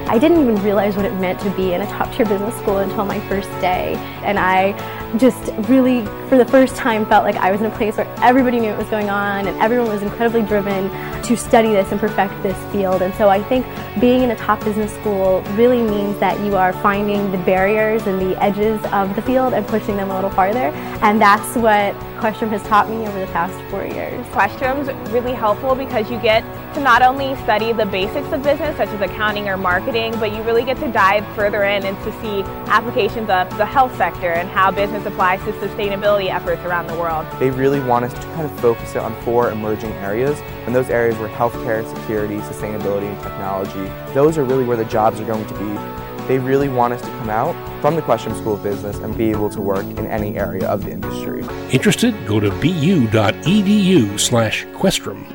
I 0.08 0.18
didn't 0.20 0.42
even 0.42 0.62
realize 0.62 0.94
what 0.94 1.06
it 1.06 1.14
meant 1.14 1.40
to 1.40 1.48
be 1.56 1.72
in 1.72 1.80
a 1.80 1.86
top 1.86 2.14
tier 2.14 2.26
business 2.26 2.54
school 2.58 2.76
until 2.76 3.06
my 3.06 3.18
first 3.30 3.48
day. 3.62 3.94
And 4.24 4.38
I 4.38 4.72
just 5.18 5.52
really, 5.68 6.04
for 6.28 6.38
the 6.38 6.44
first 6.44 6.74
time, 6.76 7.06
felt 7.06 7.24
like 7.24 7.36
I 7.36 7.50
was 7.50 7.60
in 7.60 7.66
a 7.66 7.76
place 7.76 7.96
where 7.96 8.06
everybody 8.22 8.60
knew 8.60 8.70
what 8.70 8.78
was 8.78 8.88
going 8.88 9.10
on 9.10 9.46
and 9.46 9.60
everyone 9.60 9.88
was 9.88 10.02
incredibly 10.02 10.42
driven 10.42 10.90
to 11.22 11.36
study 11.36 11.68
this 11.68 11.90
and 11.92 12.00
perfect 12.00 12.42
this 12.42 12.56
field. 12.72 13.02
And 13.02 13.14
so 13.14 13.28
I 13.28 13.42
think 13.42 13.66
being 14.00 14.22
in 14.22 14.30
a 14.30 14.36
top 14.36 14.64
business 14.64 14.92
school 14.94 15.42
really 15.54 15.82
means 15.82 16.18
that 16.18 16.40
you 16.44 16.56
are 16.56 16.72
finding 16.72 17.30
the 17.30 17.38
barriers 17.38 18.06
and 18.06 18.20
the 18.20 18.40
edges 18.42 18.82
of 18.86 19.14
the 19.14 19.22
field 19.22 19.52
and 19.52 19.66
pushing 19.66 19.96
them 19.96 20.10
a 20.10 20.14
little 20.14 20.30
farther. 20.30 20.70
And 21.02 21.20
that's 21.20 21.56
what 21.56 21.94
Questrom 22.22 22.50
has 22.50 22.62
taught 22.62 22.88
me 22.88 23.06
over 23.06 23.18
the 23.18 23.26
past 23.32 23.60
four 23.70 23.84
years. 23.84 24.24
Questrom's 24.28 24.88
really 25.10 25.32
helpful 25.32 25.74
because 25.74 26.10
you 26.10 26.18
get 26.20 26.42
to 26.74 26.80
not 26.80 27.02
only 27.02 27.34
study 27.42 27.72
the 27.72 27.84
basics 27.84 28.32
of 28.32 28.42
business, 28.42 28.76
such 28.76 28.88
as 28.88 29.00
accounting 29.00 29.48
or 29.48 29.56
marketing, 29.56 30.12
but 30.18 30.32
you 30.32 30.40
really 30.42 30.64
get 30.64 30.78
to 30.78 30.90
dive 30.92 31.26
further 31.34 31.64
in 31.64 31.84
and 31.84 31.96
to 32.04 32.12
see 32.22 32.42
applications 32.70 33.28
of 33.28 33.48
the 33.58 33.66
health 33.66 33.94
sector 33.96 34.32
and 34.32 34.48
how 34.48 34.70
business 34.70 35.01
applies 35.06 35.40
to 35.44 35.52
sustainability 35.52 36.28
efforts 36.30 36.62
around 36.62 36.86
the 36.86 36.94
world. 36.94 37.26
They 37.38 37.50
really 37.50 37.80
want 37.80 38.04
us 38.04 38.12
to 38.14 38.20
kind 38.20 38.42
of 38.42 38.60
focus 38.60 38.94
it 38.94 38.98
on 38.98 39.14
four 39.22 39.50
emerging 39.50 39.92
areas, 39.94 40.38
and 40.66 40.74
those 40.74 40.90
areas 40.90 41.16
were 41.18 41.28
healthcare, 41.28 41.88
security, 41.96 42.36
sustainability, 42.38 43.12
and 43.12 43.22
technology. 43.22 43.84
Those 44.14 44.38
are 44.38 44.44
really 44.44 44.64
where 44.64 44.76
the 44.76 44.84
jobs 44.84 45.20
are 45.20 45.26
going 45.26 45.46
to 45.46 45.54
be 45.54 46.28
They 46.28 46.38
really 46.38 46.68
want 46.68 46.94
us 46.94 47.00
to 47.00 47.08
come 47.08 47.30
out 47.30 47.54
from 47.80 47.96
the 47.96 48.02
Questrom 48.02 48.36
School 48.38 48.54
of 48.54 48.62
Business 48.62 48.96
and 48.98 49.16
be 49.16 49.30
able 49.30 49.50
to 49.50 49.60
work 49.60 49.84
in 49.84 50.06
any 50.06 50.36
area 50.36 50.68
of 50.68 50.84
the 50.84 50.92
industry. 50.92 51.44
Interested? 51.70 52.14
Go 52.26 52.38
to 52.38 52.50
bu.edu 52.50 54.20
slash 54.20 54.64
Questrom. 54.66 55.26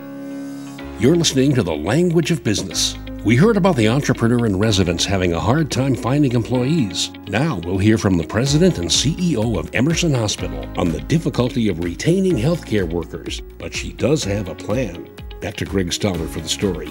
You're 1.00 1.16
listening 1.16 1.54
to 1.56 1.64
The 1.64 1.76
Language 1.76 2.32
of 2.32 2.44
Business. 2.44 2.98
We 3.28 3.36
heard 3.36 3.58
about 3.58 3.76
the 3.76 3.90
entrepreneur 3.90 4.46
in 4.46 4.58
residence 4.58 5.04
having 5.04 5.34
a 5.34 5.40
hard 5.42 5.70
time 5.70 5.96
finding 5.96 6.32
employees. 6.32 7.12
Now 7.28 7.60
we'll 7.66 7.78
hear 7.78 7.98
from 7.98 8.16
the 8.16 8.26
president 8.26 8.78
and 8.78 8.88
CEO 8.88 9.60
of 9.60 9.70
Emerson 9.76 10.14
Hospital 10.14 10.66
on 10.80 10.94
the 10.94 11.02
difficulty 11.02 11.68
of 11.68 11.84
retaining 11.84 12.38
healthcare 12.38 12.90
workers, 12.90 13.42
but 13.58 13.76
she 13.76 13.92
does 13.92 14.24
have 14.24 14.48
a 14.48 14.56
plan. 14.56 15.10
Back 15.42 15.58
to 15.58 15.66
Greg 15.66 15.92
Stoller 15.92 16.26
for 16.26 16.40
the 16.40 16.48
story. 16.48 16.90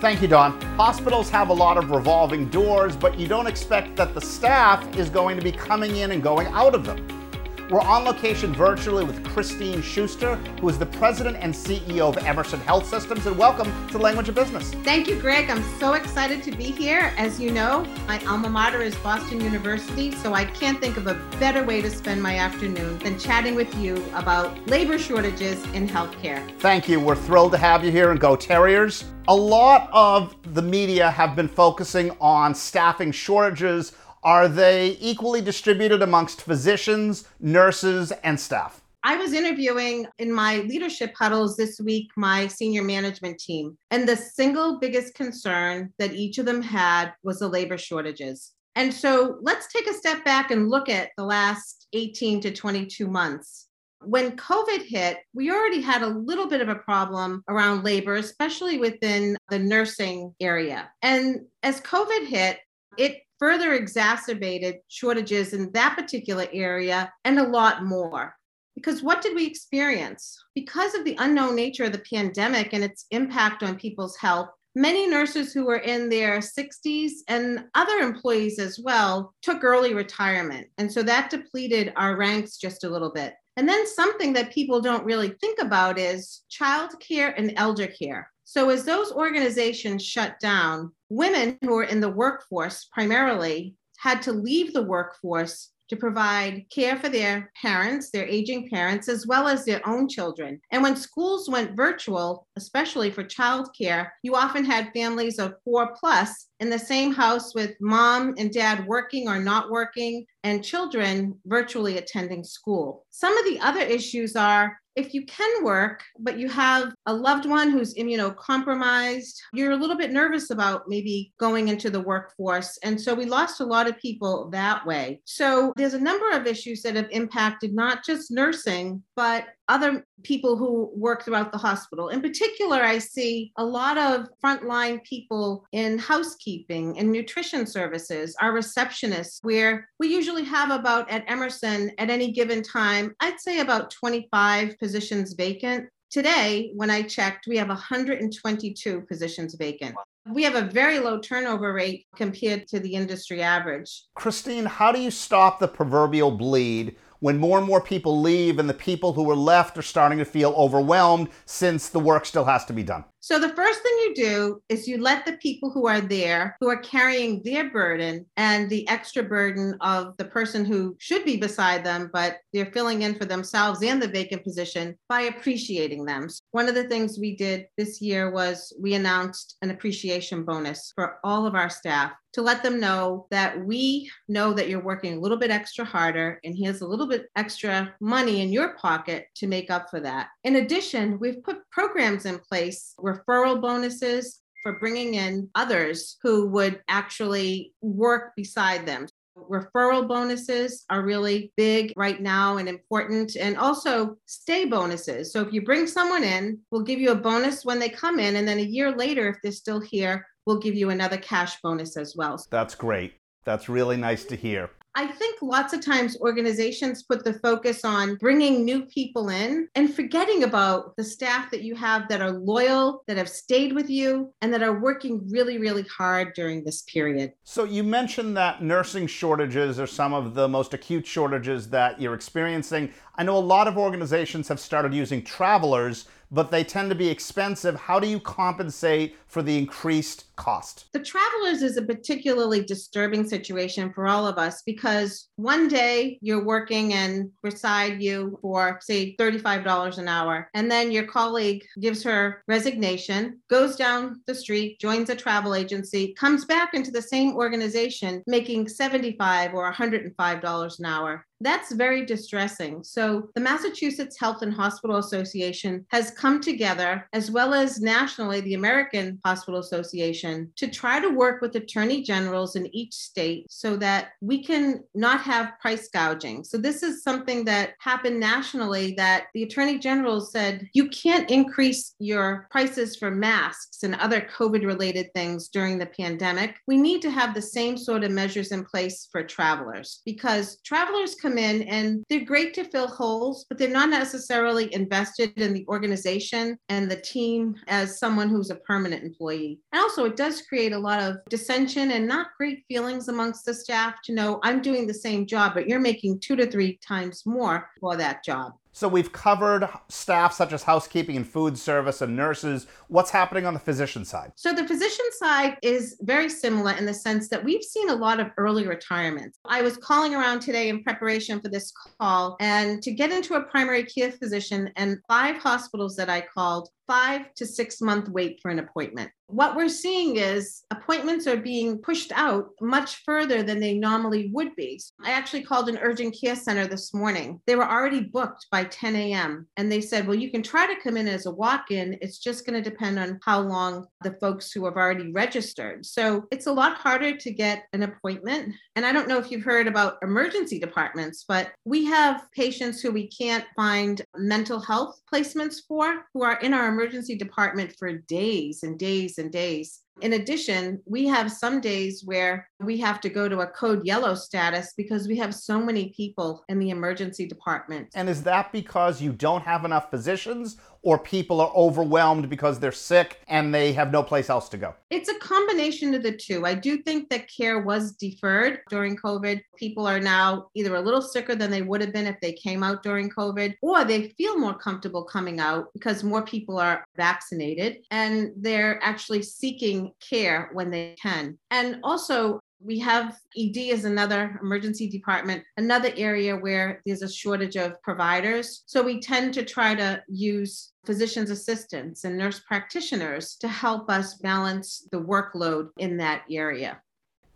Thank 0.00 0.22
you, 0.22 0.28
Don. 0.28 0.52
Hospitals 0.76 1.28
have 1.30 1.48
a 1.48 1.52
lot 1.52 1.76
of 1.76 1.90
revolving 1.90 2.48
doors, 2.48 2.94
but 2.94 3.18
you 3.18 3.26
don't 3.26 3.48
expect 3.48 3.96
that 3.96 4.14
the 4.14 4.20
staff 4.20 4.96
is 4.96 5.10
going 5.10 5.36
to 5.36 5.42
be 5.42 5.50
coming 5.50 5.96
in 5.96 6.12
and 6.12 6.22
going 6.22 6.46
out 6.46 6.76
of 6.76 6.84
them. 6.86 7.21
We're 7.70 7.80
on 7.80 8.04
location 8.04 8.52
virtually 8.52 9.04
with 9.04 9.24
Christine 9.24 9.80
Schuster, 9.82 10.36
who 10.60 10.68
is 10.68 10.78
the 10.78 10.86
president 10.86 11.38
and 11.40 11.54
CEO 11.54 12.08
of 12.08 12.18
Emerson 12.18 12.60
Health 12.60 12.86
Systems, 12.86 13.24
and 13.26 13.38
welcome 13.38 13.72
to 13.88 13.98
Language 13.98 14.28
of 14.28 14.34
Business. 14.34 14.74
Thank 14.84 15.08
you, 15.08 15.18
Greg. 15.18 15.48
I'm 15.48 15.62
so 15.78 15.94
excited 15.94 16.42
to 16.42 16.50
be 16.50 16.64
here. 16.64 17.12
As 17.16 17.40
you 17.40 17.50
know, 17.50 17.86
my 18.06 18.22
alma 18.26 18.50
mater 18.50 18.82
is 18.82 18.94
Boston 18.96 19.40
University, 19.40 20.10
so 20.12 20.34
I 20.34 20.44
can't 20.44 20.80
think 20.80 20.96
of 20.96 21.06
a 21.06 21.14
better 21.38 21.64
way 21.64 21.80
to 21.80 21.90
spend 21.90 22.22
my 22.22 22.36
afternoon 22.36 22.98
than 22.98 23.18
chatting 23.18 23.54
with 23.54 23.74
you 23.76 24.04
about 24.14 24.66
labor 24.68 24.98
shortages 24.98 25.64
in 25.72 25.88
healthcare. 25.88 26.46
Thank 26.58 26.88
you. 26.88 27.00
We're 27.00 27.16
thrilled 27.16 27.52
to 27.52 27.58
have 27.58 27.84
you 27.84 27.90
here 27.90 28.10
and 28.10 28.20
Go 28.20 28.36
Terriers. 28.36 29.04
A 29.28 29.34
lot 29.34 29.88
of 29.92 30.34
the 30.52 30.62
media 30.62 31.10
have 31.10 31.36
been 31.36 31.48
focusing 31.48 32.10
on 32.20 32.54
staffing 32.56 33.12
shortages 33.12 33.92
are 34.22 34.48
they 34.48 34.96
equally 35.00 35.40
distributed 35.40 36.02
amongst 36.02 36.42
physicians, 36.42 37.28
nurses, 37.40 38.12
and 38.22 38.38
staff? 38.38 38.80
I 39.04 39.16
was 39.16 39.32
interviewing 39.32 40.06
in 40.18 40.32
my 40.32 40.58
leadership 40.58 41.12
huddles 41.18 41.56
this 41.56 41.80
week 41.80 42.10
my 42.16 42.46
senior 42.46 42.84
management 42.84 43.40
team, 43.40 43.76
and 43.90 44.08
the 44.08 44.16
single 44.16 44.78
biggest 44.78 45.14
concern 45.14 45.92
that 45.98 46.12
each 46.12 46.38
of 46.38 46.46
them 46.46 46.62
had 46.62 47.12
was 47.24 47.40
the 47.40 47.48
labor 47.48 47.76
shortages. 47.76 48.52
And 48.76 48.94
so 48.94 49.38
let's 49.42 49.72
take 49.72 49.88
a 49.88 49.94
step 49.94 50.24
back 50.24 50.50
and 50.50 50.70
look 50.70 50.88
at 50.88 51.10
the 51.16 51.24
last 51.24 51.88
18 51.92 52.40
to 52.42 52.52
22 52.52 53.08
months. 53.08 53.68
When 54.04 54.36
COVID 54.36 54.84
hit, 54.84 55.18
we 55.34 55.50
already 55.50 55.80
had 55.80 56.02
a 56.02 56.08
little 56.08 56.48
bit 56.48 56.60
of 56.60 56.68
a 56.68 56.76
problem 56.76 57.42
around 57.48 57.84
labor, 57.84 58.14
especially 58.14 58.78
within 58.78 59.36
the 59.50 59.58
nursing 59.58 60.34
area. 60.40 60.90
And 61.02 61.40
as 61.62 61.80
COVID 61.80 62.26
hit, 62.26 62.58
it 62.98 63.22
further 63.42 63.72
exacerbated 63.72 64.76
shortages 64.86 65.52
in 65.52 65.68
that 65.72 65.96
particular 65.96 66.46
area 66.52 67.12
and 67.24 67.40
a 67.40 67.48
lot 67.48 67.84
more. 67.84 68.36
Because 68.76 69.02
what 69.02 69.20
did 69.20 69.34
we 69.34 69.44
experience? 69.44 70.38
Because 70.54 70.94
of 70.94 71.04
the 71.04 71.16
unknown 71.18 71.56
nature 71.56 71.82
of 71.82 71.90
the 71.90 72.04
pandemic 72.08 72.72
and 72.72 72.84
its 72.84 73.06
impact 73.10 73.64
on 73.64 73.74
people's 73.74 74.16
health, 74.16 74.50
many 74.76 75.08
nurses 75.08 75.52
who 75.52 75.64
were 75.64 75.78
in 75.78 76.08
their 76.08 76.38
60s 76.38 77.14
and 77.26 77.64
other 77.74 77.98
employees 77.98 78.60
as 78.60 78.78
well 78.78 79.34
took 79.42 79.64
early 79.64 79.92
retirement. 79.92 80.68
And 80.78 80.90
so 80.90 81.02
that 81.02 81.28
depleted 81.28 81.92
our 81.96 82.16
ranks 82.16 82.58
just 82.58 82.84
a 82.84 82.88
little 82.88 83.10
bit. 83.12 83.34
And 83.56 83.68
then 83.68 83.88
something 83.88 84.34
that 84.34 84.54
people 84.54 84.80
don't 84.80 85.04
really 85.04 85.34
think 85.40 85.58
about 85.60 85.98
is 85.98 86.42
child 86.48 86.92
care 87.00 87.36
and 87.36 87.54
elder 87.56 87.88
care. 87.88 88.30
So, 88.44 88.70
as 88.70 88.84
those 88.84 89.12
organizations 89.12 90.04
shut 90.04 90.38
down, 90.40 90.92
women 91.08 91.58
who 91.62 91.74
were 91.74 91.84
in 91.84 92.00
the 92.00 92.08
workforce 92.10 92.88
primarily 92.92 93.76
had 93.98 94.20
to 94.22 94.32
leave 94.32 94.72
the 94.72 94.82
workforce 94.82 95.70
to 95.92 95.96
provide 95.96 96.64
care 96.70 96.96
for 96.96 97.10
their 97.10 97.52
parents, 97.60 98.10
their 98.10 98.26
aging 98.26 98.70
parents, 98.70 99.10
as 99.10 99.26
well 99.26 99.46
as 99.46 99.66
their 99.66 99.86
own 99.86 100.08
children. 100.08 100.58
And 100.70 100.82
when 100.82 100.96
schools 100.96 101.50
went 101.50 101.76
virtual, 101.76 102.46
especially 102.56 103.10
for 103.10 103.22
childcare, 103.22 104.08
you 104.22 104.34
often 104.34 104.64
had 104.64 104.92
families 104.94 105.38
of 105.38 105.54
four 105.64 105.94
plus 106.00 106.46
in 106.60 106.70
the 106.70 106.78
same 106.78 107.12
house 107.12 107.54
with 107.54 107.76
mom 107.78 108.34
and 108.38 108.50
dad 108.50 108.86
working 108.86 109.28
or 109.28 109.38
not 109.38 109.70
working, 109.70 110.24
and 110.44 110.64
children 110.64 111.38
virtually 111.44 111.98
attending 111.98 112.42
school. 112.42 113.04
Some 113.10 113.36
of 113.36 113.44
the 113.44 113.60
other 113.60 113.80
issues 113.82 114.34
are 114.34 114.78
if 114.94 115.14
you 115.14 115.24
can 115.26 115.64
work, 115.64 116.02
but 116.18 116.38
you 116.38 116.48
have 116.48 116.92
a 117.06 117.14
loved 117.14 117.46
one 117.46 117.70
who's 117.70 117.94
immunocompromised, 117.94 119.38
you're 119.54 119.72
a 119.72 119.76
little 119.76 119.96
bit 119.96 120.12
nervous 120.12 120.50
about 120.50 120.88
maybe 120.88 121.32
going 121.38 121.68
into 121.68 121.90
the 121.90 122.00
workforce. 122.00 122.78
And 122.82 123.00
so 123.00 123.14
we 123.14 123.24
lost 123.24 123.60
a 123.60 123.64
lot 123.64 123.88
of 123.88 123.98
people 123.98 124.50
that 124.50 124.84
way. 124.86 125.20
So 125.24 125.72
there's 125.76 125.94
a 125.94 126.00
number 126.00 126.30
of 126.30 126.46
issues 126.46 126.82
that 126.82 126.96
have 126.96 127.08
impacted 127.10 127.74
not 127.74 128.04
just 128.04 128.30
nursing, 128.30 129.02
but 129.16 129.46
other 129.72 130.04
people 130.22 130.54
who 130.54 130.92
work 130.94 131.24
throughout 131.24 131.50
the 131.50 131.58
hospital. 131.58 132.10
In 132.10 132.20
particular, 132.20 132.82
I 132.82 132.98
see 132.98 133.52
a 133.56 133.64
lot 133.64 133.96
of 133.96 134.28
frontline 134.44 135.02
people 135.04 135.64
in 135.72 135.98
housekeeping 135.98 136.98
and 136.98 137.10
nutrition 137.10 137.66
services, 137.66 138.36
our 138.40 138.52
receptionists, 138.52 139.38
where 139.42 139.88
we 139.98 140.08
usually 140.08 140.44
have 140.44 140.70
about 140.70 141.10
at 141.10 141.24
Emerson 141.26 141.90
at 141.96 142.10
any 142.10 142.32
given 142.32 142.62
time, 142.62 143.14
I'd 143.20 143.40
say 143.40 143.60
about 143.60 143.90
25 143.90 144.78
positions 144.78 145.32
vacant. 145.32 145.88
Today, 146.10 146.72
when 146.74 146.90
I 146.90 147.00
checked, 147.00 147.46
we 147.46 147.56
have 147.56 147.68
122 147.68 149.00
positions 149.08 149.54
vacant. 149.54 149.94
We 150.30 150.42
have 150.42 150.54
a 150.54 150.62
very 150.62 150.98
low 150.98 151.18
turnover 151.18 151.72
rate 151.72 152.06
compared 152.14 152.68
to 152.68 152.78
the 152.78 152.92
industry 152.92 153.42
average. 153.42 154.04
Christine, 154.14 154.66
how 154.66 154.92
do 154.92 155.00
you 155.00 155.10
stop 155.10 155.58
the 155.58 155.66
proverbial 155.66 156.30
bleed 156.30 156.96
when 157.22 157.38
more 157.38 157.56
and 157.56 157.66
more 157.66 157.80
people 157.80 158.20
leave 158.20 158.58
and 158.58 158.68
the 158.68 158.74
people 158.74 159.12
who 159.12 159.30
are 159.30 159.36
left 159.36 159.78
are 159.78 159.82
starting 159.82 160.18
to 160.18 160.24
feel 160.24 160.52
overwhelmed 160.56 161.28
since 161.46 161.88
the 161.88 162.00
work 162.00 162.26
still 162.26 162.46
has 162.46 162.64
to 162.64 162.72
be 162.72 162.82
done? 162.82 163.04
So 163.24 163.38
the 163.38 163.54
first 163.54 163.80
thing 163.82 163.92
you 163.98 164.14
do 164.16 164.62
is 164.68 164.88
you 164.88 164.98
let 164.98 165.24
the 165.24 165.34
people 165.34 165.70
who 165.70 165.86
are 165.86 166.00
there, 166.00 166.56
who 166.58 166.68
are 166.68 166.78
carrying 166.78 167.40
their 167.44 167.70
burden 167.70 168.26
and 168.36 168.68
the 168.68 168.86
extra 168.88 169.22
burden 169.22 169.76
of 169.80 170.16
the 170.16 170.24
person 170.24 170.64
who 170.64 170.96
should 170.98 171.24
be 171.24 171.36
beside 171.36 171.84
them, 171.84 172.10
but 172.12 172.38
they're 172.52 172.72
filling 172.72 173.02
in 173.02 173.14
for 173.14 173.24
themselves 173.24 173.80
and 173.84 174.02
the 174.02 174.08
vacant 174.08 174.42
position 174.42 174.98
by 175.08 175.20
appreciating 175.20 176.04
them. 176.04 176.26
One 176.50 176.68
of 176.68 176.74
the 176.74 176.88
things 176.88 177.16
we 177.16 177.36
did 177.36 177.66
this 177.78 178.02
year 178.02 178.32
was 178.32 178.72
we 178.80 178.94
announced 178.94 179.56
an 179.62 179.70
appreciation 179.70 180.42
bonus 180.42 180.92
for 180.96 181.18
all 181.22 181.46
of 181.46 181.54
our 181.54 181.70
staff 181.70 182.10
to 182.32 182.42
let 182.42 182.62
them 182.62 182.80
know 182.80 183.26
that 183.30 183.64
we 183.64 184.10
know 184.28 184.52
that 184.54 184.68
you're 184.68 184.82
working 184.82 185.16
a 185.16 185.20
little 185.20 185.36
bit 185.36 185.50
extra 185.50 185.84
harder 185.84 186.40
and 186.44 186.56
here's 186.56 186.80
a 186.80 186.86
little 186.86 187.06
bit 187.06 187.26
extra 187.36 187.94
money 188.00 188.40
in 188.40 188.52
your 188.52 188.74
pocket 188.76 189.26
to 189.36 189.46
make 189.46 189.70
up 189.70 189.90
for 189.90 190.00
that. 190.00 190.28
In 190.44 190.56
addition, 190.56 191.18
we've 191.18 191.42
put 191.42 191.68
programs 191.70 192.26
in 192.26 192.38
place 192.38 192.94
where 192.96 193.11
referral 193.12 193.60
bonuses 193.60 194.40
for 194.62 194.78
bringing 194.78 195.14
in 195.14 195.50
others 195.54 196.18
who 196.22 196.48
would 196.48 196.80
actually 196.88 197.72
work 197.80 198.34
beside 198.36 198.86
them. 198.86 199.06
Referral 199.36 200.06
bonuses 200.06 200.84
are 200.90 201.02
really 201.02 201.52
big 201.56 201.92
right 201.96 202.20
now 202.20 202.58
and 202.58 202.68
important, 202.68 203.34
and 203.36 203.56
also 203.56 204.16
stay 204.26 204.66
bonuses. 204.66 205.32
So, 205.32 205.40
if 205.40 205.52
you 205.52 205.62
bring 205.62 205.86
someone 205.86 206.22
in, 206.22 206.58
we'll 206.70 206.82
give 206.82 207.00
you 207.00 207.12
a 207.12 207.16
bonus 207.16 207.64
when 207.64 207.78
they 207.78 207.88
come 207.88 208.20
in, 208.20 208.36
and 208.36 208.46
then 208.46 208.58
a 208.58 208.62
year 208.62 208.94
later, 208.94 209.28
if 209.28 209.36
they're 209.42 209.52
still 209.52 209.80
here, 209.80 210.26
we'll 210.46 210.58
give 210.58 210.74
you 210.74 210.90
another 210.90 211.16
cash 211.16 211.60
bonus 211.62 211.96
as 211.96 212.14
well. 212.14 212.44
That's 212.50 212.74
great. 212.74 213.14
That's 213.44 213.68
really 213.68 213.96
nice 213.96 214.24
to 214.26 214.36
hear. 214.36 214.70
I 214.94 215.06
think 215.06 215.40
lots 215.40 215.72
of 215.72 215.84
times 215.84 216.20
organizations 216.20 217.02
put 217.02 217.24
the 217.24 217.34
focus 217.34 217.84
on 217.84 218.16
bringing 218.16 218.64
new 218.64 218.84
people 218.86 219.30
in 219.30 219.68
and 219.74 219.94
forgetting 219.94 220.44
about 220.44 220.96
the 220.96 221.04
staff 221.04 221.50
that 221.50 221.62
you 221.62 221.74
have 221.76 222.08
that 222.08 222.20
are 222.20 222.30
loyal, 222.30 223.02
that 223.06 223.16
have 223.16 223.28
stayed 223.28 223.72
with 223.72 223.88
you, 223.88 224.32
and 224.42 224.52
that 224.52 224.62
are 224.62 224.80
working 224.80 225.26
really, 225.30 225.58
really 225.58 225.84
hard 225.84 226.34
during 226.34 226.62
this 226.62 226.82
period. 226.82 227.32
So, 227.44 227.64
you 227.64 227.82
mentioned 227.82 228.36
that 228.36 228.62
nursing 228.62 229.06
shortages 229.06 229.80
are 229.80 229.86
some 229.86 230.12
of 230.12 230.34
the 230.34 230.46
most 230.46 230.74
acute 230.74 231.06
shortages 231.06 231.70
that 231.70 232.00
you're 232.00 232.14
experiencing. 232.14 232.92
I 233.16 233.22
know 233.22 233.36
a 233.36 233.38
lot 233.38 233.68
of 233.68 233.78
organizations 233.78 234.48
have 234.48 234.60
started 234.60 234.92
using 234.92 235.22
travelers 235.22 236.06
but 236.32 236.50
they 236.50 236.64
tend 236.64 236.88
to 236.88 236.96
be 236.96 237.08
expensive. 237.08 237.76
How 237.76 238.00
do 238.00 238.08
you 238.08 238.18
compensate 238.18 239.16
for 239.26 239.42
the 239.42 239.58
increased 239.58 240.31
cost? 240.36 240.86
The 240.92 241.00
travelers 241.00 241.62
is 241.62 241.76
a 241.76 241.82
particularly 241.82 242.64
disturbing 242.64 243.28
situation 243.28 243.92
for 243.92 244.06
all 244.06 244.26
of 244.26 244.38
us 244.38 244.62
because 244.62 245.28
one 245.36 245.68
day 245.68 246.18
you're 246.20 246.44
working 246.44 246.94
and 246.94 247.30
beside 247.42 248.02
you 248.02 248.38
for, 248.42 248.78
say, 248.82 249.16
$35 249.16 249.98
an 249.98 250.08
hour, 250.08 250.48
and 250.54 250.70
then 250.70 250.92
your 250.92 251.04
colleague 251.04 251.64
gives 251.80 252.02
her 252.02 252.42
resignation, 252.48 253.40
goes 253.48 253.76
down 253.76 254.20
the 254.26 254.34
street, 254.34 254.80
joins 254.80 255.10
a 255.10 255.16
travel 255.16 255.54
agency, 255.54 256.14
comes 256.14 256.44
back 256.44 256.74
into 256.74 256.90
the 256.90 257.02
same 257.02 257.34
organization 257.34 258.22
making 258.26 258.68
75 258.68 259.54
or 259.54 259.72
$105 259.72 260.78
an 260.78 260.84
hour 260.84 261.24
That's 261.42 261.72
very 261.72 262.06
distressing. 262.06 262.84
So, 262.84 263.30
the 263.34 263.40
Massachusetts 263.40 264.16
Health 264.22 264.42
and 264.42 264.54
Hospital 264.54 264.98
Association 264.98 265.84
has 265.90 266.12
come 266.12 266.40
together, 266.40 267.08
as 267.12 267.32
well 267.36 267.52
as 267.52 267.80
nationally, 267.80 268.40
the 268.42 268.54
American 268.54 269.18
Hospital 269.24 269.58
Association, 269.58 270.21
to 270.22 270.68
try 270.68 271.00
to 271.00 271.08
work 271.08 271.40
with 271.40 271.56
attorney 271.56 272.02
generals 272.02 272.56
in 272.56 272.74
each 272.74 272.94
state 272.94 273.46
so 273.50 273.76
that 273.76 274.10
we 274.20 274.42
can 274.42 274.82
not 274.94 275.20
have 275.20 275.58
price 275.60 275.88
gouging. 275.88 276.44
So, 276.44 276.58
this 276.58 276.82
is 276.82 277.02
something 277.02 277.44
that 277.44 277.74
happened 277.78 278.20
nationally 278.20 278.94
that 278.96 279.24
the 279.34 279.42
attorney 279.42 279.78
general 279.78 280.20
said 280.20 280.68
you 280.72 280.88
can't 280.88 281.30
increase 281.30 281.94
your 281.98 282.46
prices 282.50 282.96
for 282.96 283.10
masks 283.10 283.82
and 283.82 283.94
other 283.96 284.28
COVID 284.36 284.64
related 284.64 285.12
things 285.14 285.48
during 285.48 285.78
the 285.78 285.86
pandemic. 285.86 286.56
We 286.66 286.76
need 286.76 287.02
to 287.02 287.10
have 287.10 287.34
the 287.34 287.42
same 287.42 287.76
sort 287.76 288.04
of 288.04 288.10
measures 288.10 288.52
in 288.52 288.64
place 288.64 289.08
for 289.10 289.22
travelers 289.22 290.00
because 290.04 290.60
travelers 290.64 291.14
come 291.14 291.38
in 291.38 291.62
and 291.62 292.04
they're 292.08 292.24
great 292.24 292.54
to 292.54 292.64
fill 292.64 292.88
holes, 292.88 293.46
but 293.48 293.58
they're 293.58 293.68
not 293.68 293.88
necessarily 293.88 294.72
invested 294.74 295.32
in 295.36 295.52
the 295.52 295.66
organization 295.68 296.58
and 296.68 296.90
the 296.90 297.00
team 297.00 297.54
as 297.68 297.98
someone 297.98 298.28
who's 298.28 298.50
a 298.50 298.56
permanent 298.56 299.04
employee. 299.04 299.60
And 299.72 299.82
also, 299.82 300.08
it 300.12 300.16
does 300.18 300.42
create 300.42 300.74
a 300.74 300.78
lot 300.78 301.00
of 301.00 301.16
dissension 301.30 301.92
and 301.92 302.06
not 302.06 302.36
great 302.36 302.66
feelings 302.68 303.08
amongst 303.08 303.46
the 303.46 303.54
staff 303.54 304.02
to 304.04 304.12
know 304.12 304.40
I'm 304.42 304.60
doing 304.60 304.86
the 304.86 304.92
same 304.92 305.26
job, 305.26 305.54
but 305.54 305.66
you're 305.66 305.80
making 305.80 306.20
two 306.20 306.36
to 306.36 306.46
three 306.50 306.78
times 306.86 307.24
more 307.24 307.70
for 307.80 307.96
that 307.96 308.22
job. 308.22 308.52
So 308.74 308.88
we've 308.88 309.12
covered 309.12 309.68
staff 309.90 310.32
such 310.32 310.54
as 310.54 310.62
housekeeping 310.62 311.16
and 311.16 311.26
food 311.26 311.58
service 311.58 312.00
and 312.00 312.16
nurses. 312.16 312.66
What's 312.88 313.10
happening 313.10 313.44
on 313.44 313.52
the 313.52 313.60
physician 313.60 314.04
side? 314.04 314.32
So 314.34 314.54
the 314.54 314.66
physician 314.66 315.04
side 315.18 315.58
is 315.62 315.98
very 316.00 316.30
similar 316.30 316.72
in 316.72 316.86
the 316.86 316.94
sense 316.94 317.28
that 317.28 317.44
we've 317.44 317.62
seen 317.62 317.90
a 317.90 317.94
lot 317.94 318.18
of 318.18 318.28
early 318.38 318.66
retirements. 318.66 319.38
I 319.44 319.60
was 319.60 319.76
calling 319.76 320.14
around 320.14 320.40
today 320.40 320.70
in 320.70 320.82
preparation 320.82 321.38
for 321.38 321.50
this 321.50 321.70
call 322.00 322.36
and 322.40 322.82
to 322.82 322.92
get 322.92 323.12
into 323.12 323.34
a 323.34 323.42
primary 323.42 323.84
care 323.84 324.10
physician 324.10 324.70
and 324.76 324.96
five 325.06 325.36
hospitals 325.36 325.94
that 325.96 326.08
I 326.08 326.22
called 326.22 326.70
five 326.86 327.32
to 327.34 327.46
six 327.46 327.80
month 327.80 328.08
wait 328.08 328.38
for 328.42 328.50
an 328.50 328.58
appointment. 328.58 329.10
What 329.26 329.56
we're 329.56 329.68
seeing 329.68 330.16
is 330.16 330.62
appointments 330.70 331.26
are 331.26 331.38
being 331.38 331.78
pushed 331.78 332.12
out 332.12 332.50
much 332.60 333.02
further 333.04 333.42
than 333.42 333.60
they 333.60 333.74
normally 333.74 334.30
would 334.32 334.54
be. 334.56 334.80
I 335.02 335.12
actually 335.12 335.42
called 335.42 335.70
an 335.70 335.78
urgent 335.80 336.14
care 336.20 336.36
center 336.36 336.66
this 336.66 336.92
morning. 336.92 337.40
They 337.46 337.56
were 337.56 337.68
already 337.68 338.02
booked 338.02 338.46
by 338.50 338.61
10 338.64 338.96
a.m. 338.96 339.46
And 339.56 339.70
they 339.70 339.80
said, 339.80 340.06
well, 340.06 340.16
you 340.16 340.30
can 340.30 340.42
try 340.42 340.66
to 340.66 340.80
come 340.80 340.96
in 340.96 341.08
as 341.08 341.26
a 341.26 341.30
walk 341.30 341.70
in. 341.70 341.98
It's 342.00 342.18
just 342.18 342.46
going 342.46 342.62
to 342.62 342.70
depend 342.70 342.98
on 342.98 343.18
how 343.24 343.40
long 343.40 343.86
the 344.02 344.16
folks 344.20 344.52
who 344.52 344.64
have 344.64 344.76
already 344.76 345.12
registered. 345.12 345.84
So 345.86 346.26
it's 346.30 346.46
a 346.46 346.52
lot 346.52 346.76
harder 346.76 347.16
to 347.16 347.30
get 347.32 347.64
an 347.72 347.82
appointment. 347.82 348.54
And 348.76 348.84
I 348.84 348.92
don't 348.92 349.08
know 349.08 349.18
if 349.18 349.30
you've 349.30 349.42
heard 349.42 349.66
about 349.66 349.98
emergency 350.02 350.58
departments, 350.58 351.24
but 351.26 351.52
we 351.64 351.84
have 351.86 352.26
patients 352.34 352.80
who 352.80 352.90
we 352.90 353.08
can't 353.08 353.44
find 353.56 354.02
mental 354.16 354.60
health 354.60 355.00
placements 355.12 355.56
for 355.66 356.04
who 356.14 356.22
are 356.22 356.38
in 356.40 356.54
our 356.54 356.68
emergency 356.68 357.16
department 357.16 357.74
for 357.78 357.92
days 357.92 358.62
and 358.62 358.78
days 358.78 359.18
and 359.18 359.30
days. 359.30 359.80
In 360.00 360.14
addition, 360.14 360.80
we 360.86 361.06
have 361.06 361.30
some 361.30 361.60
days 361.60 362.02
where 362.04 362.48
we 362.60 362.78
have 362.78 363.00
to 363.02 363.08
go 363.08 363.28
to 363.28 363.40
a 363.40 363.46
code 363.46 363.84
yellow 363.84 364.14
status 364.14 364.72
because 364.76 365.06
we 365.06 365.16
have 365.18 365.34
so 365.34 365.60
many 365.60 365.90
people 365.96 366.44
in 366.48 366.58
the 366.58 366.70
emergency 366.70 367.26
department. 367.26 367.88
And 367.94 368.08
is 368.08 368.22
that 368.24 368.52
because 368.52 369.02
you 369.02 369.12
don't 369.12 369.42
have 369.42 369.64
enough 369.64 369.90
physicians 369.90 370.56
or 370.82 370.98
people 370.98 371.40
are 371.40 371.52
overwhelmed 371.54 372.28
because 372.28 372.58
they're 372.58 372.72
sick 372.72 373.20
and 373.28 373.54
they 373.54 373.72
have 373.72 373.92
no 373.92 374.02
place 374.02 374.28
else 374.28 374.48
to 374.50 374.56
go? 374.56 374.74
It's 374.90 375.08
a 375.08 375.18
combination 375.18 375.94
of 375.94 376.02
the 376.02 376.12
two. 376.12 376.44
I 376.44 376.54
do 376.54 376.78
think 376.78 377.08
that 377.10 377.30
care 377.34 377.60
was 377.60 377.92
deferred 377.92 378.60
during 378.68 378.96
COVID. 378.96 379.40
People 379.56 379.86
are 379.86 380.00
now 380.00 380.48
either 380.54 380.74
a 380.74 380.80
little 380.80 381.02
sicker 381.02 381.34
than 381.34 381.50
they 381.50 381.62
would 381.62 381.80
have 381.80 381.92
been 381.92 382.06
if 382.06 382.20
they 382.20 382.32
came 382.32 382.62
out 382.62 382.82
during 382.82 383.10
COVID, 383.10 383.54
or 383.62 383.84
they 383.84 384.10
feel 384.10 384.38
more 384.38 384.54
comfortable 384.54 385.04
coming 385.04 385.40
out 385.40 385.68
because 385.72 386.04
more 386.04 386.22
people 386.22 386.58
are 386.58 386.84
vaccinated 386.96 387.78
and 387.90 388.32
they're 388.36 388.82
actually 388.82 389.22
seeking 389.22 389.92
care 390.00 390.50
when 390.52 390.70
they 390.70 390.96
can. 391.00 391.38
And 391.50 391.78
also, 391.82 392.40
we 392.64 392.78
have 392.78 393.18
ED 393.36 393.56
is 393.56 393.84
another 393.84 394.38
emergency 394.42 394.88
department, 394.88 395.42
another 395.56 395.92
area 395.96 396.36
where 396.36 396.80
there's 396.86 397.02
a 397.02 397.10
shortage 397.10 397.56
of 397.56 397.80
providers. 397.82 398.62
So 398.66 398.82
we 398.82 399.00
tend 399.00 399.34
to 399.34 399.44
try 399.44 399.74
to 399.74 400.02
use 400.08 400.72
physician's 400.84 401.30
assistants 401.30 402.04
and 402.04 402.16
nurse 402.16 402.40
practitioners 402.40 403.36
to 403.40 403.48
help 403.48 403.90
us 403.90 404.14
balance 404.14 404.86
the 404.92 405.00
workload 405.00 405.68
in 405.78 405.96
that 405.98 406.22
area. 406.30 406.80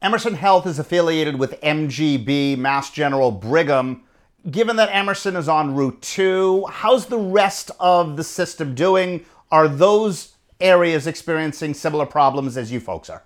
Emerson 0.03 0.35
Health 0.35 0.67
is 0.67 0.79
affiliated 0.79 1.39
with 1.39 1.61
MGB, 1.61 2.59
Mass 2.59 2.91
General 2.91 3.31
Brigham. 3.31 4.03
Given 4.51 4.77
that 4.77 4.91
Emerson 4.93 5.35
is 5.35 5.49
on 5.49 5.75
Route 5.75 6.01
2, 6.03 6.67
how's 6.71 7.07
the 7.07 7.19
rest 7.19 7.71
of 7.81 8.17
the 8.17 8.25
system 8.25 8.75
doing? 8.75 9.25
Are 9.51 9.67
those 9.67 10.37
areas 10.61 11.07
experiencing 11.07 11.75
similar 11.75 12.07
problems 12.07 12.57
as 12.57 12.71
you 12.71 12.79
folks 12.79 13.11
are? 13.11 13.25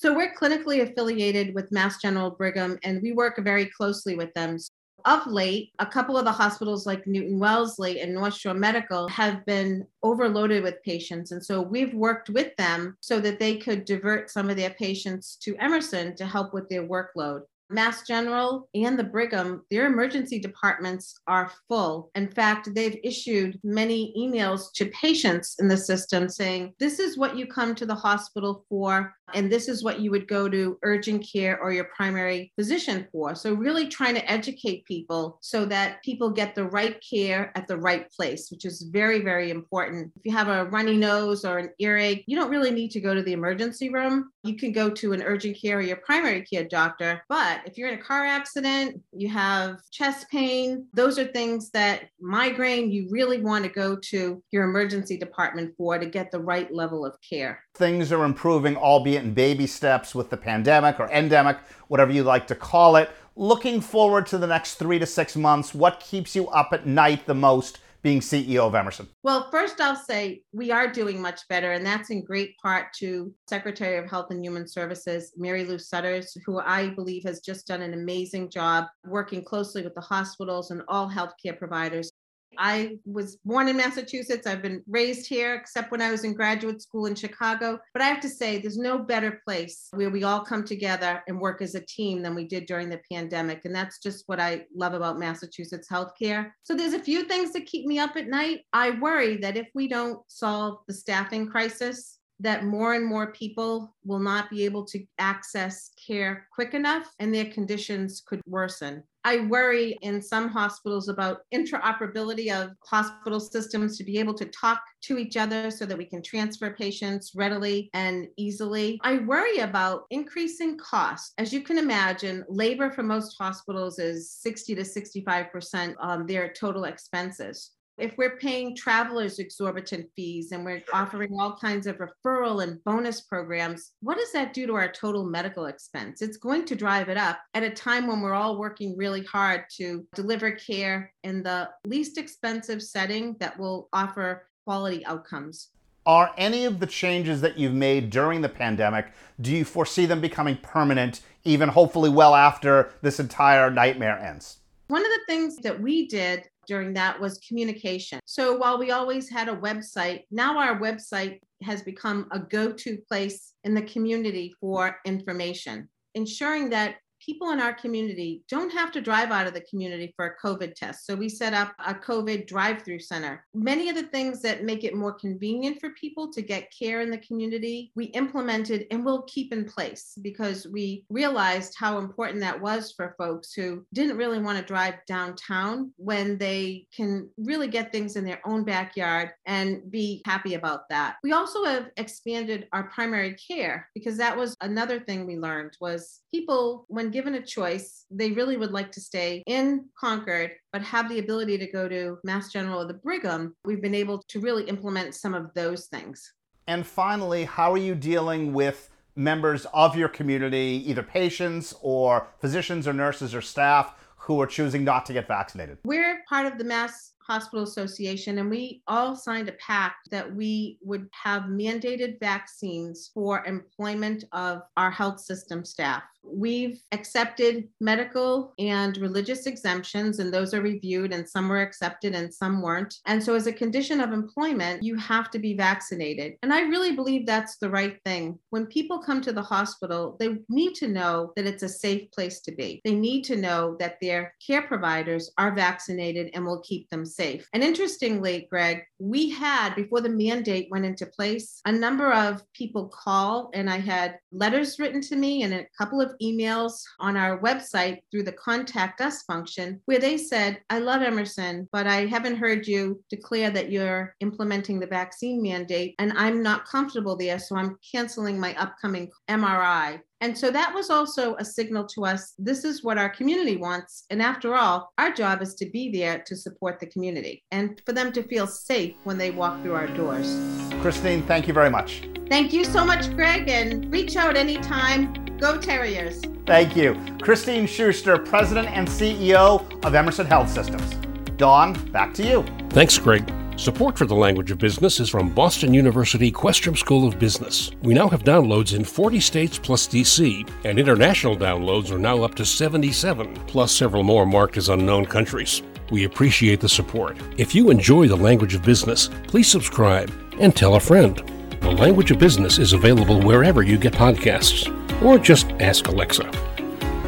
So 0.00 0.14
we're 0.14 0.32
clinically 0.32 0.80
affiliated 0.80 1.54
with 1.54 1.70
Mass 1.70 2.00
General 2.00 2.30
Brigham 2.30 2.78
and 2.84 3.02
we 3.02 3.12
work 3.12 3.36
very 3.36 3.66
closely 3.66 4.16
with 4.16 4.32
them. 4.32 4.56
Of 5.04 5.26
late, 5.26 5.72
a 5.78 5.84
couple 5.84 6.16
of 6.16 6.24
the 6.24 6.32
hospitals 6.32 6.86
like 6.86 7.06
Newton 7.06 7.38
Wellesley 7.38 8.00
and 8.00 8.14
North 8.14 8.32
Shore 8.32 8.54
Medical 8.54 9.08
have 9.08 9.44
been 9.44 9.86
overloaded 10.02 10.62
with 10.62 10.82
patients. 10.84 11.32
And 11.32 11.44
so 11.44 11.60
we've 11.60 11.92
worked 11.92 12.30
with 12.30 12.56
them 12.56 12.96
so 13.00 13.20
that 13.20 13.38
they 13.38 13.56
could 13.56 13.84
divert 13.84 14.30
some 14.30 14.48
of 14.48 14.56
their 14.56 14.70
patients 14.70 15.36
to 15.42 15.54
Emerson 15.56 16.16
to 16.16 16.24
help 16.24 16.54
with 16.54 16.70
their 16.70 16.88
workload. 16.88 17.42
Mass 17.70 18.06
General 18.06 18.68
and 18.74 18.98
the 18.98 19.04
Brigham, 19.04 19.64
their 19.70 19.86
emergency 19.86 20.38
departments 20.38 21.14
are 21.26 21.52
full. 21.68 22.10
In 22.14 22.28
fact, 22.28 22.74
they've 22.74 22.98
issued 23.04 23.58
many 23.62 24.12
emails 24.18 24.72
to 24.74 24.86
patients 24.86 25.56
in 25.60 25.68
the 25.68 25.76
system 25.76 26.28
saying, 26.28 26.74
This 26.78 26.98
is 26.98 27.16
what 27.16 27.36
you 27.36 27.46
come 27.46 27.74
to 27.76 27.86
the 27.86 27.94
hospital 27.94 28.64
for, 28.68 29.14
and 29.34 29.50
this 29.50 29.68
is 29.68 29.84
what 29.84 30.00
you 30.00 30.10
would 30.10 30.26
go 30.26 30.48
to 30.48 30.78
urgent 30.82 31.26
care 31.32 31.60
or 31.60 31.72
your 31.72 31.88
primary 31.96 32.52
physician 32.56 33.06
for. 33.12 33.34
So, 33.34 33.54
really 33.54 33.86
trying 33.86 34.14
to 34.14 34.30
educate 34.30 34.84
people 34.84 35.38
so 35.40 35.64
that 35.66 36.02
people 36.02 36.30
get 36.30 36.54
the 36.54 36.64
right 36.64 37.02
care 37.08 37.52
at 37.54 37.68
the 37.68 37.76
right 37.76 38.10
place, 38.10 38.50
which 38.50 38.64
is 38.64 38.88
very, 38.90 39.20
very 39.20 39.50
important. 39.50 40.12
If 40.16 40.22
you 40.24 40.32
have 40.32 40.48
a 40.48 40.64
runny 40.66 40.96
nose 40.96 41.44
or 41.44 41.58
an 41.58 41.70
earache, 41.78 42.24
you 42.26 42.36
don't 42.36 42.50
really 42.50 42.72
need 42.72 42.90
to 42.92 43.00
go 43.00 43.14
to 43.14 43.22
the 43.22 43.32
emergency 43.32 43.90
room. 43.90 44.30
You 44.42 44.56
can 44.56 44.72
go 44.72 44.90
to 44.90 45.12
an 45.12 45.22
urgent 45.22 45.56
care 45.60 45.78
or 45.78 45.82
your 45.82 45.96
primary 45.98 46.42
care 46.42 46.64
doctor, 46.64 47.22
but 47.28 47.59
if 47.66 47.78
you're 47.78 47.88
in 47.88 47.98
a 47.98 48.02
car 48.02 48.24
accident, 48.24 49.00
you 49.12 49.28
have 49.28 49.78
chest 49.90 50.28
pain, 50.30 50.86
those 50.94 51.18
are 51.18 51.26
things 51.26 51.70
that 51.70 52.08
migraine, 52.20 52.90
you 52.90 53.08
really 53.10 53.40
want 53.40 53.64
to 53.64 53.70
go 53.70 53.96
to 53.96 54.42
your 54.50 54.64
emergency 54.64 55.16
department 55.16 55.74
for 55.76 55.98
to 55.98 56.06
get 56.06 56.30
the 56.30 56.40
right 56.40 56.72
level 56.72 57.04
of 57.04 57.16
care. 57.28 57.62
Things 57.74 58.12
are 58.12 58.24
improving, 58.24 58.76
albeit 58.76 59.24
in 59.24 59.34
baby 59.34 59.66
steps 59.66 60.14
with 60.14 60.30
the 60.30 60.36
pandemic 60.36 60.98
or 61.00 61.10
endemic, 61.10 61.58
whatever 61.88 62.12
you 62.12 62.22
like 62.22 62.46
to 62.48 62.54
call 62.54 62.96
it. 62.96 63.10
Looking 63.36 63.80
forward 63.80 64.26
to 64.26 64.38
the 64.38 64.46
next 64.46 64.74
three 64.74 64.98
to 64.98 65.06
six 65.06 65.36
months, 65.36 65.74
what 65.74 66.00
keeps 66.00 66.36
you 66.36 66.48
up 66.48 66.70
at 66.72 66.86
night 66.86 67.26
the 67.26 67.34
most? 67.34 67.78
Being 68.02 68.20
CEO 68.20 68.60
of 68.60 68.74
Emerson? 68.74 69.08
Well, 69.22 69.50
first 69.50 69.80
I'll 69.80 69.94
say 69.94 70.42
we 70.52 70.70
are 70.70 70.90
doing 70.90 71.20
much 71.20 71.46
better, 71.48 71.72
and 71.72 71.84
that's 71.84 72.10
in 72.10 72.24
great 72.24 72.56
part 72.58 72.92
to 72.98 73.32
Secretary 73.48 73.98
of 73.98 74.08
Health 74.08 74.28
and 74.30 74.42
Human 74.42 74.66
Services, 74.66 75.32
Mary 75.36 75.64
Lou 75.64 75.78
Sudders, 75.78 76.36
who 76.46 76.60
I 76.60 76.90
believe 76.90 77.24
has 77.24 77.40
just 77.40 77.66
done 77.66 77.82
an 77.82 77.92
amazing 77.92 78.50
job 78.50 78.86
working 79.04 79.44
closely 79.44 79.82
with 79.82 79.94
the 79.94 80.00
hospitals 80.00 80.70
and 80.70 80.82
all 80.88 81.10
healthcare 81.10 81.58
providers 81.58 82.10
I 82.58 82.98
was 83.04 83.36
born 83.44 83.68
in 83.68 83.76
Massachusetts. 83.76 84.46
I've 84.46 84.62
been 84.62 84.82
raised 84.88 85.26
here, 85.26 85.54
except 85.54 85.90
when 85.90 86.02
I 86.02 86.10
was 86.10 86.24
in 86.24 86.34
graduate 86.34 86.82
school 86.82 87.06
in 87.06 87.14
Chicago. 87.14 87.78
But 87.92 88.02
I 88.02 88.06
have 88.06 88.20
to 88.20 88.28
say, 88.28 88.58
there's 88.58 88.78
no 88.78 88.98
better 88.98 89.40
place 89.46 89.88
where 89.92 90.10
we 90.10 90.24
all 90.24 90.40
come 90.40 90.64
together 90.64 91.22
and 91.28 91.40
work 91.40 91.62
as 91.62 91.74
a 91.74 91.86
team 91.86 92.22
than 92.22 92.34
we 92.34 92.46
did 92.46 92.66
during 92.66 92.88
the 92.88 93.00
pandemic. 93.10 93.64
And 93.64 93.74
that's 93.74 93.98
just 93.98 94.24
what 94.26 94.40
I 94.40 94.66
love 94.74 94.94
about 94.94 95.18
Massachusetts 95.18 95.88
healthcare. 95.90 96.50
So 96.62 96.74
there's 96.74 96.94
a 96.94 96.98
few 96.98 97.24
things 97.24 97.52
that 97.52 97.66
keep 97.66 97.86
me 97.86 97.98
up 97.98 98.16
at 98.16 98.28
night. 98.28 98.60
I 98.72 98.90
worry 98.90 99.36
that 99.38 99.56
if 99.56 99.68
we 99.74 99.88
don't 99.88 100.20
solve 100.28 100.78
the 100.86 100.94
staffing 100.94 101.48
crisis, 101.48 102.19
that 102.40 102.64
more 102.64 102.94
and 102.94 103.06
more 103.06 103.32
people 103.32 103.94
will 104.04 104.18
not 104.18 104.50
be 104.50 104.64
able 104.64 104.84
to 104.86 105.04
access 105.18 105.90
care 106.06 106.46
quick 106.52 106.74
enough 106.74 107.12
and 107.18 107.34
their 107.34 107.46
conditions 107.46 108.22
could 108.26 108.40
worsen. 108.46 109.02
I 109.22 109.40
worry 109.40 109.98
in 110.00 110.22
some 110.22 110.48
hospitals 110.48 111.08
about 111.08 111.42
interoperability 111.52 112.50
of 112.50 112.70
hospital 112.82 113.38
systems 113.38 113.98
to 113.98 114.04
be 114.04 114.18
able 114.18 114.32
to 114.34 114.46
talk 114.46 114.80
to 115.02 115.18
each 115.18 115.36
other 115.36 115.70
so 115.70 115.84
that 115.84 115.98
we 115.98 116.06
can 116.06 116.22
transfer 116.22 116.70
patients 116.70 117.32
readily 117.34 117.90
and 117.92 118.28
easily. 118.38 118.98
I 119.04 119.18
worry 119.18 119.58
about 119.58 120.04
increasing 120.10 120.78
costs. 120.78 121.34
As 121.36 121.52
you 121.52 121.60
can 121.60 121.76
imagine, 121.76 122.44
labor 122.48 122.90
for 122.90 123.02
most 123.02 123.36
hospitals 123.38 123.98
is 123.98 124.30
60 124.30 124.74
to 124.76 124.82
65% 124.82 125.96
of 126.00 126.26
their 126.26 126.50
total 126.54 126.84
expenses 126.84 127.72
If 128.00 128.16
we're 128.16 128.38
paying 128.38 128.74
travelers 128.74 129.38
exorbitant 129.38 130.06
fees 130.16 130.52
and 130.52 130.64
we're 130.64 130.82
offering 130.90 131.36
all 131.38 131.54
kinds 131.54 131.86
of 131.86 131.98
referral 131.98 132.62
and 132.62 132.82
bonus 132.84 133.20
programs, 133.20 133.92
what 134.00 134.16
does 134.16 134.32
that 134.32 134.54
do 134.54 134.66
to 134.66 134.74
our 134.74 134.90
total 134.90 135.22
medical 135.22 135.66
expense? 135.66 136.22
It's 136.22 136.38
going 136.38 136.64
to 136.64 136.74
drive 136.74 137.10
it 137.10 137.18
up 137.18 137.40
at 137.52 137.62
a 137.62 137.68
time 137.68 138.06
when 138.06 138.22
we're 138.22 138.32
all 138.32 138.58
working 138.58 138.96
really 138.96 139.22
hard 139.24 139.64
to 139.76 140.06
deliver 140.14 140.52
care 140.52 141.12
in 141.24 141.42
the 141.42 141.68
least 141.84 142.16
expensive 142.16 142.82
setting 142.82 143.36
that 143.38 143.58
will 143.58 143.90
offer 143.92 144.46
quality 144.64 145.04
outcomes. 145.04 145.68
Are 146.06 146.32
any 146.38 146.64
of 146.64 146.80
the 146.80 146.86
changes 146.86 147.42
that 147.42 147.58
you've 147.58 147.74
made 147.74 148.08
during 148.08 148.40
the 148.40 148.48
pandemic, 148.48 149.12
do 149.42 149.54
you 149.54 149.66
foresee 149.66 150.06
them 150.06 150.22
becoming 150.22 150.56
permanent, 150.62 151.20
even 151.44 151.68
hopefully 151.68 152.08
well 152.08 152.34
after 152.34 152.94
this 153.02 153.20
entire 153.20 153.70
nightmare 153.70 154.18
ends? 154.18 154.56
One 154.88 155.02
of 155.02 155.10
the 155.10 155.20
things 155.28 155.56
that 155.58 155.80
we 155.80 156.08
did 156.08 156.48
during 156.70 156.92
that 156.94 157.20
was 157.20 157.44
communication. 157.48 158.20
So 158.26 158.56
while 158.56 158.78
we 158.78 158.92
always 158.92 159.28
had 159.28 159.48
a 159.48 159.56
website, 159.56 160.22
now 160.30 160.56
our 160.56 160.78
website 160.78 161.40
has 161.64 161.82
become 161.82 162.28
a 162.30 162.38
go 162.38 162.70
to 162.70 162.96
place 163.08 163.54
in 163.64 163.74
the 163.74 163.82
community 163.82 164.54
for 164.60 165.00
information, 165.04 165.88
ensuring 166.14 166.70
that 166.70 166.94
people 167.24 167.50
in 167.50 167.60
our 167.60 167.74
community 167.74 168.42
don't 168.48 168.72
have 168.72 168.90
to 168.92 169.00
drive 169.00 169.30
out 169.30 169.46
of 169.46 169.54
the 169.54 169.60
community 169.62 170.12
for 170.16 170.26
a 170.26 170.46
COVID 170.46 170.74
test. 170.74 171.06
So 171.06 171.14
we 171.14 171.28
set 171.28 171.54
up 171.54 171.74
a 171.86 171.94
COVID 171.94 172.46
drive 172.46 172.82
through 172.82 173.00
center. 173.00 173.44
Many 173.54 173.88
of 173.88 173.96
the 173.96 174.04
things 174.04 174.42
that 174.42 174.64
make 174.64 174.84
it 174.84 174.94
more 174.94 175.12
convenient 175.12 175.80
for 175.80 175.90
people 175.90 176.32
to 176.32 176.42
get 176.42 176.72
care 176.76 177.00
in 177.00 177.10
the 177.10 177.18
community, 177.18 177.92
we 177.94 178.06
implemented 178.06 178.86
and 178.90 179.04
will 179.04 179.22
keep 179.22 179.52
in 179.52 179.64
place 179.64 180.18
because 180.22 180.66
we 180.66 181.04
realized 181.10 181.74
how 181.78 181.98
important 181.98 182.40
that 182.40 182.60
was 182.60 182.92
for 182.92 183.14
folks 183.18 183.52
who 183.52 183.84
didn't 183.92 184.16
really 184.16 184.38
want 184.38 184.58
to 184.58 184.64
drive 184.64 184.94
downtown 185.06 185.92
when 185.96 186.38
they 186.38 186.86
can 186.94 187.28
really 187.36 187.68
get 187.68 187.92
things 187.92 188.16
in 188.16 188.24
their 188.24 188.40
own 188.46 188.64
backyard 188.64 189.30
and 189.46 189.90
be 189.90 190.22
happy 190.24 190.54
about 190.54 190.88
that. 190.88 191.16
We 191.22 191.32
also 191.32 191.64
have 191.64 191.90
expanded 191.96 192.68
our 192.72 192.84
primary 192.84 193.34
care 193.34 193.88
because 193.94 194.16
that 194.16 194.36
was 194.36 194.56
another 194.60 195.00
thing 195.00 195.26
we 195.26 195.38
learned 195.38 195.76
was 195.80 196.20
people 196.32 196.86
when 196.88 197.09
given 197.12 197.34
a 197.34 197.42
choice, 197.42 198.06
they 198.10 198.32
really 198.32 198.56
would 198.56 198.72
like 198.72 198.92
to 198.92 199.00
stay 199.00 199.42
in 199.46 199.86
Concord, 199.98 200.52
but 200.72 200.82
have 200.82 201.08
the 201.08 201.18
ability 201.18 201.58
to 201.58 201.66
go 201.70 201.88
to 201.88 202.18
Mass 202.24 202.52
General 202.52 202.80
or 202.80 202.86
the 202.86 202.94
Brigham, 202.94 203.54
we've 203.64 203.82
been 203.82 203.94
able 203.94 204.22
to 204.28 204.40
really 204.40 204.64
implement 204.64 205.14
some 205.14 205.34
of 205.34 205.52
those 205.54 205.86
things. 205.86 206.32
And 206.66 206.86
finally, 206.86 207.44
how 207.44 207.72
are 207.72 207.78
you 207.78 207.94
dealing 207.94 208.52
with 208.52 208.90
members 209.16 209.66
of 209.74 209.96
your 209.96 210.08
community, 210.08 210.84
either 210.86 211.02
patients 211.02 211.74
or 211.82 212.28
physicians 212.40 212.86
or 212.86 212.92
nurses 212.92 213.34
or 213.34 213.40
staff, 213.40 213.94
who 214.16 214.40
are 214.40 214.46
choosing 214.46 214.84
not 214.84 215.06
to 215.06 215.12
get 215.12 215.26
vaccinated? 215.26 215.78
We're 215.84 216.22
part 216.28 216.46
of 216.46 216.58
the 216.58 216.64
Mass 216.64 217.14
Hospital 217.26 217.64
Association, 217.64 218.38
and 218.38 218.50
we 218.50 218.82
all 218.86 219.16
signed 219.16 219.48
a 219.48 219.52
pact 219.52 220.10
that 220.10 220.34
we 220.34 220.78
would 220.82 221.08
have 221.12 221.44
mandated 221.44 222.20
vaccines 222.20 223.10
for 223.14 223.44
employment 223.46 224.24
of 224.32 224.62
our 224.76 224.90
health 224.90 225.20
system 225.20 225.64
staff. 225.64 226.02
We've 226.22 226.80
accepted 226.92 227.68
medical 227.80 228.52
and 228.58 228.96
religious 228.98 229.46
exemptions, 229.46 230.18
and 230.18 230.32
those 230.32 230.54
are 230.54 230.62
reviewed, 230.62 231.12
and 231.12 231.28
some 231.28 231.48
were 231.48 231.60
accepted 231.60 232.14
and 232.14 232.32
some 232.32 232.62
weren't. 232.62 232.96
And 233.06 233.22
so, 233.22 233.34
as 233.34 233.46
a 233.46 233.52
condition 233.52 234.00
of 234.00 234.12
employment, 234.12 234.82
you 234.82 234.96
have 234.96 235.30
to 235.30 235.38
be 235.38 235.54
vaccinated. 235.54 236.34
And 236.42 236.52
I 236.52 236.62
really 236.62 236.92
believe 236.92 237.26
that's 237.26 237.56
the 237.56 237.70
right 237.70 237.98
thing. 238.04 238.38
When 238.50 238.66
people 238.66 238.98
come 238.98 239.20
to 239.22 239.32
the 239.32 239.42
hospital, 239.42 240.16
they 240.20 240.38
need 240.48 240.74
to 240.76 240.88
know 240.88 241.32
that 241.36 241.46
it's 241.46 241.62
a 241.62 241.68
safe 241.68 242.10
place 242.12 242.40
to 242.40 242.52
be. 242.52 242.80
They 242.84 242.94
need 242.94 243.22
to 243.24 243.36
know 243.36 243.76
that 243.78 243.96
their 244.00 244.34
care 244.44 244.62
providers 244.62 245.30
are 245.38 245.54
vaccinated 245.54 246.30
and 246.34 246.44
will 246.44 246.60
keep 246.60 246.88
them 246.90 247.04
safe. 247.04 247.48
And 247.52 247.62
interestingly, 247.62 248.46
Greg, 248.50 248.82
we 248.98 249.30
had, 249.30 249.74
before 249.74 250.00
the 250.00 250.08
mandate 250.08 250.68
went 250.70 250.84
into 250.84 251.06
place, 251.06 251.60
a 251.64 251.72
number 251.72 252.12
of 252.12 252.42
people 252.52 252.88
call, 252.88 253.50
and 253.54 253.68
I 253.70 253.78
had 253.78 254.18
letters 254.32 254.78
written 254.78 255.00
to 255.02 255.16
me 255.16 255.42
and 255.42 255.54
a 255.54 255.66
couple 255.76 256.00
of 256.00 256.14
emails 256.22 256.82
on 256.98 257.16
our 257.16 257.40
website 257.40 257.98
through 258.10 258.24
the 258.24 258.32
contact 258.32 259.00
us 259.00 259.22
function 259.22 259.80
where 259.86 259.98
they 259.98 260.16
said, 260.16 260.60
I 260.70 260.78
love 260.78 261.02
Emerson, 261.02 261.68
but 261.72 261.86
I 261.86 262.06
haven't 262.06 262.36
heard 262.36 262.66
you 262.66 263.02
declare 263.10 263.50
that 263.50 263.70
you're 263.70 264.14
implementing 264.20 264.80
the 264.80 264.86
vaccine 264.86 265.42
mandate, 265.42 265.94
and 265.98 266.12
I'm 266.16 266.42
not 266.42 266.66
comfortable 266.66 267.16
there. 267.16 267.38
So 267.38 267.56
I'm 267.56 267.78
canceling 267.92 268.38
my 268.38 268.54
upcoming 268.56 269.10
MRI. 269.28 270.00
And 270.22 270.36
so 270.36 270.50
that 270.50 270.74
was 270.74 270.90
also 270.90 271.34
a 271.36 271.44
signal 271.44 271.86
to 271.86 272.04
us 272.04 272.34
this 272.38 272.64
is 272.64 272.84
what 272.84 272.98
our 272.98 273.08
community 273.08 273.56
wants. 273.56 274.04
And 274.10 274.20
after 274.20 274.54
all, 274.54 274.92
our 274.98 275.10
job 275.12 275.40
is 275.40 275.54
to 275.54 275.66
be 275.70 275.90
there 275.90 276.22
to 276.26 276.36
support 276.36 276.78
the 276.78 276.86
community 276.86 277.42
and 277.50 277.80
for 277.86 277.92
them 277.92 278.12
to 278.12 278.22
feel 278.24 278.46
safe 278.46 278.94
when 279.04 279.16
they 279.16 279.30
walk 279.30 279.62
through 279.62 279.74
our 279.74 279.86
doors. 279.88 280.38
Christine, 280.82 281.22
thank 281.22 281.48
you 281.48 281.54
very 281.54 281.70
much. 281.70 282.02
Thank 282.28 282.52
you 282.52 282.64
so 282.64 282.84
much, 282.84 283.10
Greg, 283.14 283.48
and 283.48 283.90
reach 283.90 284.16
out 284.16 284.36
anytime. 284.36 285.29
Go 285.40 285.56
Terriers. 285.56 286.20
Thank 286.44 286.76
you. 286.76 286.94
Christine 287.22 287.66
Schuster, 287.66 288.18
President 288.18 288.68
and 288.68 288.86
CEO 288.86 289.64
of 289.84 289.94
Emerson 289.94 290.26
Health 290.26 290.50
Systems. 290.50 290.94
Don, 291.38 291.72
back 291.92 292.12
to 292.14 292.22
you. 292.22 292.44
Thanks, 292.68 292.98
Greg. 292.98 293.32
Support 293.56 293.96
for 293.96 294.04
the 294.04 294.14
language 294.14 294.50
of 294.50 294.58
business 294.58 295.00
is 295.00 295.08
from 295.08 295.32
Boston 295.32 295.72
University 295.72 296.30
Questrom 296.30 296.76
School 296.76 297.08
of 297.08 297.18
Business. 297.18 297.70
We 297.82 297.94
now 297.94 298.08
have 298.08 298.22
downloads 298.22 298.74
in 298.74 298.84
40 298.84 299.18
states 299.20 299.58
plus 299.58 299.88
DC, 299.88 300.46
and 300.64 300.78
international 300.78 301.36
downloads 301.36 301.90
are 301.90 301.98
now 301.98 302.22
up 302.22 302.34
to 302.34 302.44
77, 302.44 303.34
plus 303.46 303.72
several 303.72 304.02
more 304.02 304.26
marked 304.26 304.58
as 304.58 304.68
unknown 304.68 305.06
countries. 305.06 305.62
We 305.90 306.04
appreciate 306.04 306.60
the 306.60 306.68
support. 306.68 307.16
If 307.38 307.54
you 307.54 307.70
enjoy 307.70 308.08
the 308.08 308.16
language 308.16 308.54
of 308.54 308.62
business, 308.62 309.08
please 309.26 309.48
subscribe 309.48 310.12
and 310.38 310.54
tell 310.54 310.74
a 310.74 310.80
friend. 310.80 311.16
The 311.60 311.70
language 311.70 312.10
of 312.10 312.18
business 312.18 312.58
is 312.58 312.74
available 312.74 313.22
wherever 313.22 313.62
you 313.62 313.78
get 313.78 313.94
podcasts 313.94 314.74
or 315.02 315.18
just 315.18 315.50
ask 315.60 315.88
Alexa. 315.88 316.30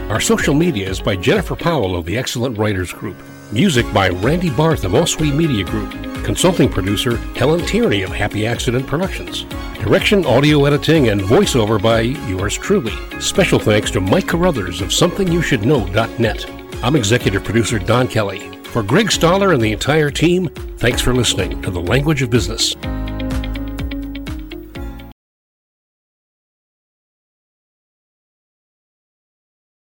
Our 0.09 0.21
social 0.21 0.55
media 0.55 0.89
is 0.89 1.01
by 1.01 1.17
Jennifer 1.17 1.57
Powell 1.57 1.97
of 1.97 2.05
the 2.05 2.19
Excellent 2.19 2.59
Writers 2.59 2.93
Group. 2.93 3.17
Music 3.51 3.91
by 3.93 4.09
Randy 4.09 4.51
Barth 4.51 4.85
of 4.85 4.93
Oswee 4.93 5.35
Media 5.35 5.65
Group. 5.65 5.91
Consulting 6.25 6.69
producer 6.69 7.17
Helen 7.37 7.65
Tierney 7.67 8.03
of 8.03 8.11
Happy 8.11 8.47
Accident 8.47 8.87
Productions. 8.87 9.45
Direction, 9.83 10.25
audio 10.25 10.65
editing, 10.65 11.09
and 11.09 11.21
voiceover 11.21 11.83
by 11.83 12.01
yours 12.01 12.57
truly. 12.57 12.93
Special 13.21 13.59
thanks 13.59 13.91
to 13.91 14.01
Mike 14.01 14.29
Carruthers 14.29 14.81
of 14.81 14.89
SomethingYouShouldKnow.net. 14.89 16.47
I'm 16.85 16.97
executive 16.97 17.45
producer 17.45 17.79
Don 17.79 18.09
Kelly. 18.09 18.41
For 18.65 18.83
Greg 18.83 19.13
Stoller 19.13 19.53
and 19.53 19.63
the 19.63 19.73
entire 19.73 20.11
team, 20.11 20.49
thanks 20.79 21.01
for 21.01 21.15
listening 21.15 21.61
to 21.63 21.71
The 21.71 21.81
Language 21.81 22.23
of 22.23 22.31
Business. 22.31 22.75